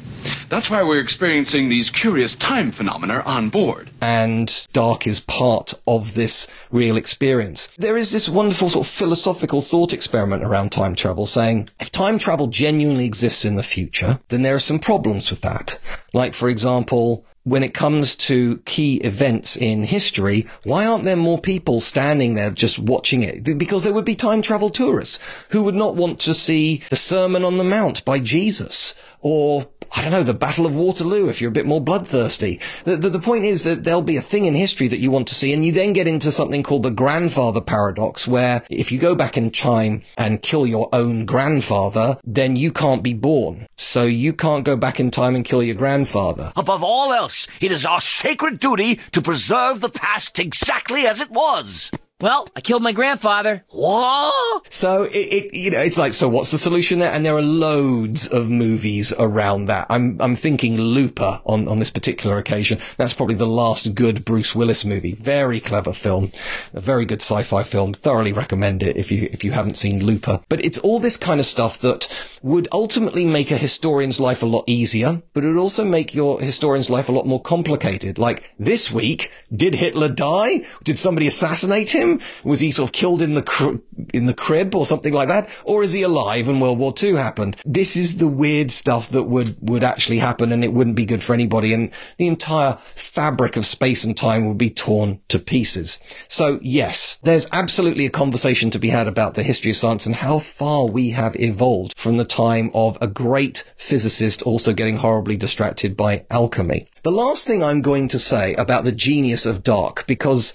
That's 0.49 0.71
why 0.71 0.83
we're 0.83 1.01
experiencing 1.01 1.69
these 1.69 1.91
curious 1.91 2.35
time 2.35 2.71
phenomena 2.71 3.23
on 3.27 3.51
board. 3.51 3.91
And 4.01 4.67
dark 4.73 5.07
is 5.07 5.21
part 5.21 5.75
of 5.87 6.15
this 6.15 6.47
real 6.71 6.97
experience. 6.97 7.69
There 7.77 7.99
is 7.99 8.13
this 8.13 8.31
wonderful 8.31 8.71
sort 8.71 8.87
of 8.87 8.91
philosophical 8.91 9.61
thought 9.61 9.93
experiment 9.93 10.45
around 10.45 10.73
time 10.73 10.95
travel 10.95 11.27
saying 11.27 11.69
if 11.79 11.93
time 11.93 12.19
travel 12.19 12.47
genuinely 12.47 13.05
exists 13.05 13.45
in 13.45 13.57
the 13.57 13.63
future, 13.63 14.21
then 14.29 14.43
there 14.43 14.55
are 14.55 14.59
some 14.59 14.79
problems 14.79 15.29
with 15.29 15.43
that. 15.43 15.79
Like, 16.15 16.33
for 16.33 16.49
example, 16.49 17.27
when 17.45 17.63
it 17.63 17.75
comes 17.75 18.17
to 18.17 18.59
key 18.59 18.97
events 18.97 19.57
in 19.57 19.83
history, 19.83 20.47
why 20.65 20.87
aren't 20.87 21.05
there 21.05 21.17
more 21.17 21.41
people 21.41 21.81
standing 21.81 22.35
there 22.35 22.51
just 22.51 22.79
watching 22.79 23.23
it? 23.23 23.59
Because 23.59 23.85
there 23.85 23.93
would 23.93 24.05
be 24.05 24.15
time 24.15 24.43
travel 24.43 24.71
tourists 24.71 25.19
who 25.51 25.63
would 25.63 25.75
not 25.75 25.95
want 25.95 26.21
to 26.21 26.35
see 26.35 26.83
the 26.91 26.97
Sermon 26.97 27.45
on 27.45 27.59
the 27.59 27.65
Mount 27.65 28.05
by 28.05 28.19
Jesus 28.19 28.95
or 29.21 29.69
I 29.93 30.03
don't 30.03 30.11
know, 30.11 30.23
the 30.23 30.35
Battle 30.35 30.67
of 30.67 30.77
Waterloo 30.77 31.29
if 31.29 31.41
you're 31.41 31.51
a 31.51 31.53
bit 31.53 31.67
more 31.67 31.81
bloodthirsty. 31.81 32.61
The, 32.85 32.97
the, 32.97 33.11
the, 33.11 33.19
point 33.19 33.45
is 33.45 33.65
that 33.65 33.85
there'll 33.85 34.03
be 34.03 34.17
a 34.17 34.23
thing 34.23 34.47
in 34.47 34.55
history 34.55 34.89
that 34.89 34.99
you 34.99 35.11
want 35.11 35.29
to 35.29 35.35
see 35.35 35.53
and 35.53 35.65
you 35.65 35.73
then 35.73 35.93
get 35.93 36.07
into 36.07 36.31
something 36.31 36.63
called 36.63 36.83
the 36.83 36.91
grandfather 36.91 37.61
paradox 37.61 38.27
where 38.27 38.63
if 38.71 38.93
you 38.93 38.99
go 38.99 39.15
back 39.15 39.37
in 39.37 39.51
time 39.51 40.03
and 40.17 40.43
kill 40.43 40.67
your 40.67 40.89
own 40.93 41.25
grandfather, 41.25 42.19
then 42.25 42.57
you 42.57 42.73
can't 42.73 43.03
be 43.03 43.15
born. 43.15 43.67
So 43.77 44.05
you 44.05 44.33
can't 44.33 44.65
go 44.65 44.77
back 44.77 45.01
in 45.01 45.11
time 45.11 45.35
and 45.35 45.45
kill 45.45 45.63
your 45.63 45.75
grandfather. 45.75 46.53
Above 46.57 46.83
all 46.83 47.13
else, 47.13 47.47
it 47.61 47.73
is 47.73 47.87
our 47.87 48.01
sacred 48.01 48.59
duty 48.59 48.97
to 49.13 49.23
preserve 49.23 49.81
the 49.81 49.89
past 49.89 50.39
exactly 50.39 51.07
as 51.07 51.21
it 51.21 51.31
was. 51.31 51.91
Well, 52.21 52.49
I 52.57 52.61
killed 52.61 52.83
my 52.83 52.91
grandfather. 52.91 53.65
What? 53.69 54.73
So 54.73 55.05
it, 55.05 55.13
it, 55.15 55.51
you 55.55 55.71
know, 55.71 55.79
it's 55.79 55.97
like, 55.97 56.15
so 56.15 56.29
what's 56.29 56.51
the 56.51 56.59
solution 56.59 56.99
there? 56.99 57.13
And 57.13 57.25
there 57.25 57.37
are 57.37 57.43
loads 57.43 58.27
of 58.27 58.51
movies 58.51 59.15
around 59.21 59.67
that. 59.67 59.87
I'm, 59.89 60.21
I'm 60.21 60.35
thinking 60.35 60.77
Looper 60.77 61.41
on, 61.47 61.69
on 61.69 61.79
this 61.79 61.93
particular 61.93 62.37
occasion. 62.37 62.81
That's 62.97 63.13
probably 63.13 63.37
the 63.37 63.47
last 63.47 63.95
good 63.95 64.25
Bruce 64.25 64.53
Willis 64.53 64.85
movie. 64.85 65.13
Very 65.13 65.61
clever 65.61 65.93
film. 65.93 66.33
A 66.75 66.81
very 66.81 67.05
good 67.05 67.23
sci-fi 67.23 67.63
film. 67.63 67.95
Thoroughly 67.95 68.33
recommend 68.33 68.83
it 68.83 68.97
if 68.97 69.13
you, 69.13 69.29
if 69.31 69.45
you 69.45 69.53
haven't 69.53 69.77
seen 69.77 70.05
Looper. 70.05 70.41
But 70.49 70.65
it's 70.65 70.79
all 70.79 70.99
this 70.99 71.17
kind 71.17 71.39
of 71.39 71.47
stuff 71.47 71.79
that 71.83 72.09
would 72.43 72.67
ultimately 72.73 73.27
make 73.27 73.53
a 73.53 73.57
historian's 73.57 74.19
life 74.19 74.43
a 74.43 74.47
lot 74.47 74.65
easier, 74.67 75.23
but 75.35 75.45
it 75.45 75.49
would 75.49 75.57
also 75.57 75.85
make 75.85 76.15
your 76.15 76.41
historian's 76.41 76.91
life 76.91 77.09
a 77.09 77.13
lot 77.13 77.29
more 77.29 77.41
complicated. 77.41 78.19
Like 78.19 78.43
this 78.59 78.91
week, 78.91 79.31
did 79.55 79.77
Hitler 79.77 80.09
die? 80.09 80.67
Did 80.83 80.99
somebody 80.99 81.29
assassinate 81.29 81.91
him? 81.91 82.08
Was 82.45 82.61
he 82.61 82.71
sort 82.71 82.89
of 82.89 82.93
killed 82.93 83.23
in 83.23 83.35
the 83.35 83.43
cr- 83.43 83.77
in 84.15 84.27
the 84.27 84.35
crib 84.35 84.75
or 84.75 84.87
something 84.87 85.13
like 85.13 85.29
that, 85.29 85.49
or 85.65 85.83
is 85.83 85.93
he 85.93 86.03
alive 86.03 86.49
and 86.49 86.61
World 86.61 86.79
War 86.79 86.95
II 87.01 87.15
happened? 87.15 87.57
This 87.65 87.97
is 87.97 88.17
the 88.17 88.29
weird 88.29 88.71
stuff 88.71 89.11
that 89.11 89.25
would 89.25 89.57
would 89.61 89.83
actually 89.83 90.19
happen, 90.19 90.53
and 90.53 90.65
it 90.65 90.73
wouldn't 90.73 90.97
be 90.97 91.05
good 91.05 91.23
for 91.23 91.35
anybody, 91.35 91.73
and 91.73 91.91
the 92.17 92.29
entire 92.29 92.79
fabric 92.95 93.57
of 93.57 93.67
space 93.67 94.05
and 94.05 94.17
time 94.17 94.47
would 94.47 94.59
be 94.59 94.71
torn 94.71 95.21
to 95.29 95.39
pieces. 95.39 95.99
So 96.29 96.59
yes, 96.63 97.19
there's 97.23 97.49
absolutely 97.53 98.07
a 98.07 98.11
conversation 98.11 98.71
to 98.71 98.79
be 98.79 98.89
had 98.89 99.07
about 99.07 99.35
the 99.35 99.43
history 99.43 99.71
of 99.71 99.77
science 99.77 100.07
and 100.07 100.15
how 100.15 100.39
far 100.39 100.87
we 100.87 101.11
have 101.11 101.37
evolved 101.37 101.95
from 101.97 102.17
the 102.17 102.25
time 102.25 102.71
of 102.75 102.99
a 103.01 103.07
great 103.07 103.65
physicist 103.77 104.43
also 104.43 104.73
getting 104.73 104.97
horribly 104.97 105.37
distracted 105.37 105.97
by 105.97 106.25
alchemy. 106.31 106.89
The 107.05 107.13
last 107.13 107.47
thing 107.47 107.63
I'm 107.63 107.81
going 107.81 108.09
to 108.09 108.19
say 108.19 108.55
about 108.55 108.85
the 108.85 108.93
genius 108.93 109.47
of 109.47 109.63
dark, 109.63 110.07
because 110.07 110.53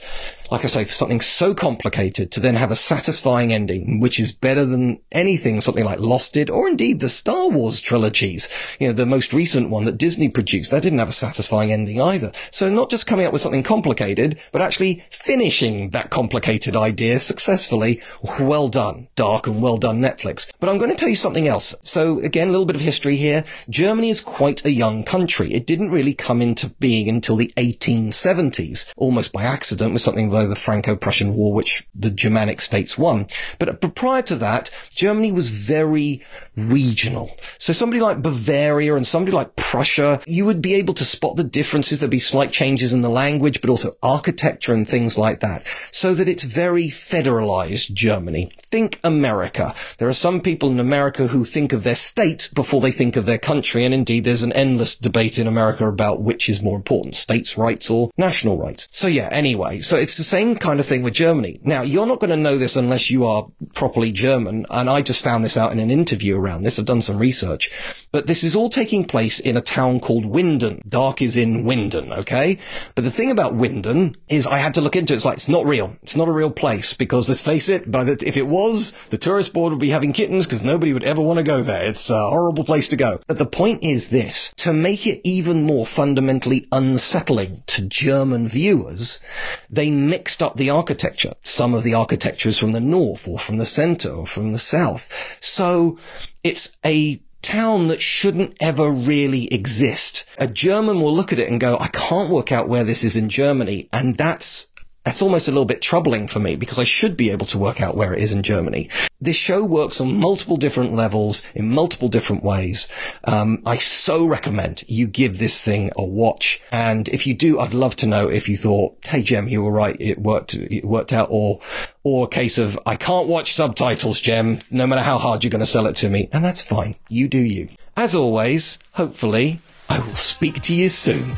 like 0.54 0.64
I 0.64 0.68
say, 0.68 0.86
for 0.86 0.92
something 0.92 1.20
so 1.20 1.56
complicated 1.56 2.32
to 2.32 2.40
then 2.40 2.54
have 2.58 2.70
a 2.70 2.76
satisfying 2.76 3.52
ending, 3.52 4.00
which 4.00 4.20
is 4.20 4.32
better 4.32 4.66
than 4.66 5.00
anything 5.12 5.60
something 5.62 5.84
like 5.84 6.00
Lost 6.00 6.36
did, 6.36 6.52
or 6.52 6.68
indeed 6.68 7.00
the 7.00 7.10
Star 7.10 7.50
Wars 7.50 7.82
trilogies. 7.82 8.50
You 8.80 8.86
know, 8.86 8.94
the 8.94 9.08
most 9.08 9.34
recent 9.34 9.72
one 9.72 9.86
that 9.86 9.98
Disney 9.98 10.30
produced, 10.30 10.70
that 10.70 10.84
didn't 10.84 11.00
have 11.00 11.10
a 11.10 11.12
satisfying 11.12 11.72
ending 11.72 12.00
either. 12.00 12.32
So 12.52 12.70
not 12.70 12.92
just 12.92 13.08
coming 13.08 13.26
up 13.26 13.34
with 13.34 13.42
something 13.42 13.64
complicated, 13.64 14.40
but 14.52 14.62
actually 14.62 15.04
finishing 15.10 15.90
that 15.90 16.12
complicated 16.12 16.76
idea 16.76 17.18
successfully. 17.18 18.00
Well 18.40 18.68
done, 18.68 19.08
Dark, 19.16 19.48
and 19.48 19.60
well 19.60 19.78
done, 19.78 20.02
Netflix. 20.02 20.48
But 20.60 20.70
I'm 20.70 20.78
going 20.78 20.92
to 20.92 20.96
tell 20.96 21.10
you 21.10 21.16
something 21.16 21.48
else. 21.48 21.74
So 21.82 22.20
again, 22.20 22.50
a 22.50 22.52
little 22.52 22.68
bit 22.68 22.76
of 22.76 22.82
history 22.84 23.16
here. 23.16 23.44
Germany 23.72 24.10
is 24.12 24.22
quite 24.22 24.64
a 24.66 24.72
young 24.72 25.04
country. 25.04 25.52
It 25.52 25.66
didn't 25.66 25.90
really 25.90 26.14
come 26.14 26.44
into 26.44 26.70
being 26.70 27.10
until 27.10 27.38
the 27.38 27.52
1870s, 27.58 28.94
almost 28.98 29.34
by 29.34 29.46
accident 29.46 29.94
with 29.94 30.04
something 30.04 30.30
the 30.48 30.56
Franco-Prussian 30.56 31.36
War, 31.36 31.54
which 31.54 31.88
the 31.96 32.10
Germanic 32.10 32.62
states 32.62 32.98
won. 32.98 33.28
Uh, 33.60 33.74
but 33.74 33.96
prior 33.96 34.22
to 34.24 34.36
that, 34.36 34.70
Germany 34.94 35.32
was 35.32 35.50
very 35.50 36.24
regional. 36.56 37.36
So 37.58 37.74
somebody 37.74 38.00
like 38.00 38.22
Bavaria 38.22 38.96
and 38.96 39.08
somebody 39.08 39.36
like 39.36 39.56
Prussia, 39.56 40.22
you 40.28 40.46
would 40.46 40.62
be 40.62 40.76
able 40.76 40.94
to 40.96 41.06
spot 41.06 41.36
the 41.36 41.44
differences. 41.44 42.00
There'd 42.00 42.12
be 42.12 42.20
slight 42.20 42.52
changes 42.52 42.94
in 42.94 43.02
the 43.02 43.10
language, 43.10 43.62
but 43.62 43.70
also 43.70 43.98
architecture 44.04 44.74
and 44.74 44.88
things 44.88 45.18
like 45.18 45.40
that. 45.40 45.66
So 45.92 46.14
that 46.14 46.30
it's 46.30 46.44
very 46.44 46.88
federalized 46.88 47.94
Germany. 47.94 48.52
Think 48.70 49.00
America. 49.04 49.74
There 49.98 50.08
are 50.08 50.14
some 50.14 50.42
people 50.42 50.70
in 50.70 50.80
America 50.80 51.28
who 51.28 51.46
think 51.46 51.74
of 51.74 51.84
their 51.84 51.96
state 51.96 52.52
before 52.54 52.82
they 52.82 52.92
think 52.92 53.16
of 53.16 53.26
their 53.26 53.40
country. 53.40 53.84
And 53.84 53.94
indeed, 53.94 54.24
there's 54.24 54.44
an 54.44 54.54
endless 54.54 54.96
debate 54.96 55.40
in 55.40 55.48
America 55.48 55.88
about 55.88 56.22
which 56.22 56.50
is 56.50 56.62
more 56.62 56.76
important, 56.76 57.16
states' 57.16 57.58
rights 57.58 57.90
or 57.90 58.12
national 58.18 58.58
rights. 58.58 58.88
So 58.92 59.08
yeah, 59.08 59.30
anyway, 59.32 59.80
so 59.80 59.98
it's 59.98 60.18
the 60.18 60.24
same 60.34 60.56
kind 60.56 60.80
of 60.80 60.86
thing 60.88 61.04
with 61.04 61.14
Germany. 61.14 61.60
Now, 61.62 61.84
you're 61.84 62.08
not 62.08 62.20
going 62.20 62.32
to 62.32 62.36
know 62.36 62.58
this 62.58 62.76
unless 62.76 63.12
you 63.12 63.24
are 63.24 63.46
properly 63.76 64.12
German. 64.12 64.66
And 64.72 64.90
I 64.90 65.04
just 65.04 65.24
found 65.24 65.46
this 65.46 65.58
out 65.58 65.72
in 65.72 65.78
an 65.78 65.92
interview 65.92 66.36
around 66.36 66.64
this. 66.64 66.80
I've 66.80 66.86
done 66.86 67.02
some 67.02 67.20
research, 67.20 67.70
but 68.12 68.26
this 68.26 68.44
is 68.44 68.56
all 68.56 68.72
taking 68.72 69.06
place 69.06 69.40
in 69.40 69.58
a 69.58 69.62
town 69.62 70.00
called 70.00 70.26
Winden. 70.26 70.82
Dark 70.90 71.22
is 71.22 71.38
in 71.38 71.66
Winden, 71.66 72.12
okay? 72.18 72.58
But 72.96 73.04
the 73.04 73.12
thing 73.12 73.30
about 73.30 73.54
Winden 73.54 74.16
is 74.28 74.48
I 74.48 74.58
had 74.58 74.74
to 74.74 74.82
look 74.82 74.96
into 74.96 75.14
it. 75.14 75.18
It's 75.18 75.26
like, 75.26 75.38
it's 75.38 75.48
not 75.48 75.68
real. 75.68 75.96
It's 76.02 76.16
not 76.16 76.28
a 76.28 76.32
real 76.32 76.50
place 76.50 76.96
because 76.96 77.30
let's 77.30 77.44
face 77.44 77.70
it, 77.70 77.92
by 77.92 78.04
the, 78.04 78.18
if 78.26 78.36
it 78.36 78.48
was, 78.48 78.94
the 79.12 79.20
tourist 79.20 79.54
board 79.54 79.72
would 79.72 79.80
be 79.80 79.90
having 79.90 80.14
kittens 80.14 80.48
because 80.48 80.64
nobody 80.64 80.94
would 80.94 81.04
ever 81.04 81.22
want 81.22 81.38
to 81.38 81.44
go 81.44 81.62
there. 81.62 81.86
It's 81.86 82.10
a 82.10 82.30
horrible 82.30 82.64
place 82.64 82.88
to 82.88 82.96
go. 82.96 83.20
But 83.28 83.38
the 83.38 83.46
point 83.46 83.84
is 83.84 84.10
this, 84.10 84.52
to 84.58 84.74
make 84.74 85.06
it 85.06 85.22
even 85.24 85.62
more 85.62 85.86
fundamentally 85.86 86.68
unsettling 86.72 87.62
to 87.68 87.84
German 87.84 88.48
viewers, 88.48 89.22
they 89.70 89.92
mixed 90.14 90.44
up 90.44 90.54
the 90.54 90.70
architecture. 90.70 91.34
Some 91.42 91.74
of 91.74 91.84
the 91.84 91.96
architecture 91.96 92.48
is 92.48 92.60
from 92.60 92.72
the 92.72 92.80
north 92.80 93.28
or 93.28 93.40
from 93.40 93.58
the 93.58 93.66
center 93.66 94.12
or 94.12 94.28
from 94.28 94.52
the 94.52 94.60
south. 94.60 95.12
So 95.40 95.98
it's 96.44 96.78
a 96.86 97.20
town 97.42 97.88
that 97.88 98.00
shouldn't 98.00 98.56
ever 98.60 98.92
really 98.92 99.52
exist. 99.52 100.24
A 100.38 100.46
German 100.46 101.02
will 101.02 101.16
look 101.16 101.34
at 101.34 101.40
it 101.40 101.50
and 101.50 101.60
go, 101.60 101.80
I 101.80 101.88
can't 101.88 102.30
work 102.30 102.52
out 102.52 102.70
where 102.70 102.84
this 102.84 103.04
is 103.04 103.16
in 103.16 103.28
Germany. 103.28 103.90
And 103.92 104.16
that's 104.16 104.68
that's 105.04 105.22
almost 105.22 105.48
a 105.48 105.52
little 105.52 105.66
bit 105.66 105.82
troubling 105.82 106.28
for 106.28 106.40
me 106.40 106.56
because 106.56 106.80
I 106.80 106.86
should 106.86 107.18
be 107.18 107.30
able 107.32 107.46
to 107.48 107.58
work 107.58 107.82
out 107.82 107.98
where 107.98 108.14
it 108.14 108.22
is 108.22 108.32
in 108.32 108.44
Germany. 108.44 108.90
This 109.20 109.36
show 109.36 109.64
works 109.64 110.00
on 110.00 110.18
multiple 110.18 110.58
different 110.58 110.94
levels 110.94 111.44
in 111.54 111.70
multiple 111.70 112.08
different 112.10 112.44
ways. 112.44 112.88
Um, 113.26 113.62
I 113.66 113.78
so 113.78 114.26
recommend 114.26 114.84
you 114.88 115.08
give 115.08 115.40
this 115.40 115.62
thing 115.62 115.92
a 115.98 116.04
watch. 116.04 116.62
And 116.72 117.08
if 117.10 117.28
you 117.28 117.34
do, 117.34 117.60
I'd 117.60 117.74
love 117.74 117.96
to 117.98 118.08
know 118.08 118.30
if 118.30 118.48
you 118.48 118.58
thought, 118.58 118.98
Hey, 119.06 119.24
Jem, 119.24 119.48
you 119.48 119.62
were 119.62 119.72
right. 119.72 119.98
It 120.00 120.20
worked, 120.20 120.54
it 120.56 120.86
worked 120.86 121.14
out 121.14 121.28
or, 121.32 121.60
or 122.04 122.26
a 122.26 122.30
case 122.30 122.58
of, 122.58 122.80
I 122.86 122.96
can't 122.96 123.28
watch 123.28 123.54
subtitles, 123.54 124.20
Jem, 124.20 124.60
no 124.72 124.88
matter 124.88 125.02
how 125.02 125.18
hard 125.18 125.44
you're 125.44 125.52
going 125.52 125.60
to 125.60 125.66
sell 125.66 125.88
it 125.88 125.96
to 125.98 126.10
me. 126.10 126.30
And 126.32 126.44
that's 126.44 126.64
fine. 126.64 126.96
You 127.10 127.28
do 127.28 127.40
you. 127.40 127.70
As 127.96 128.16
always, 128.16 128.80
hopefully 128.94 129.60
I 129.90 130.00
will 130.00 130.16
speak 130.16 130.62
to 130.62 130.76
you 130.76 130.90
soon. 130.90 131.38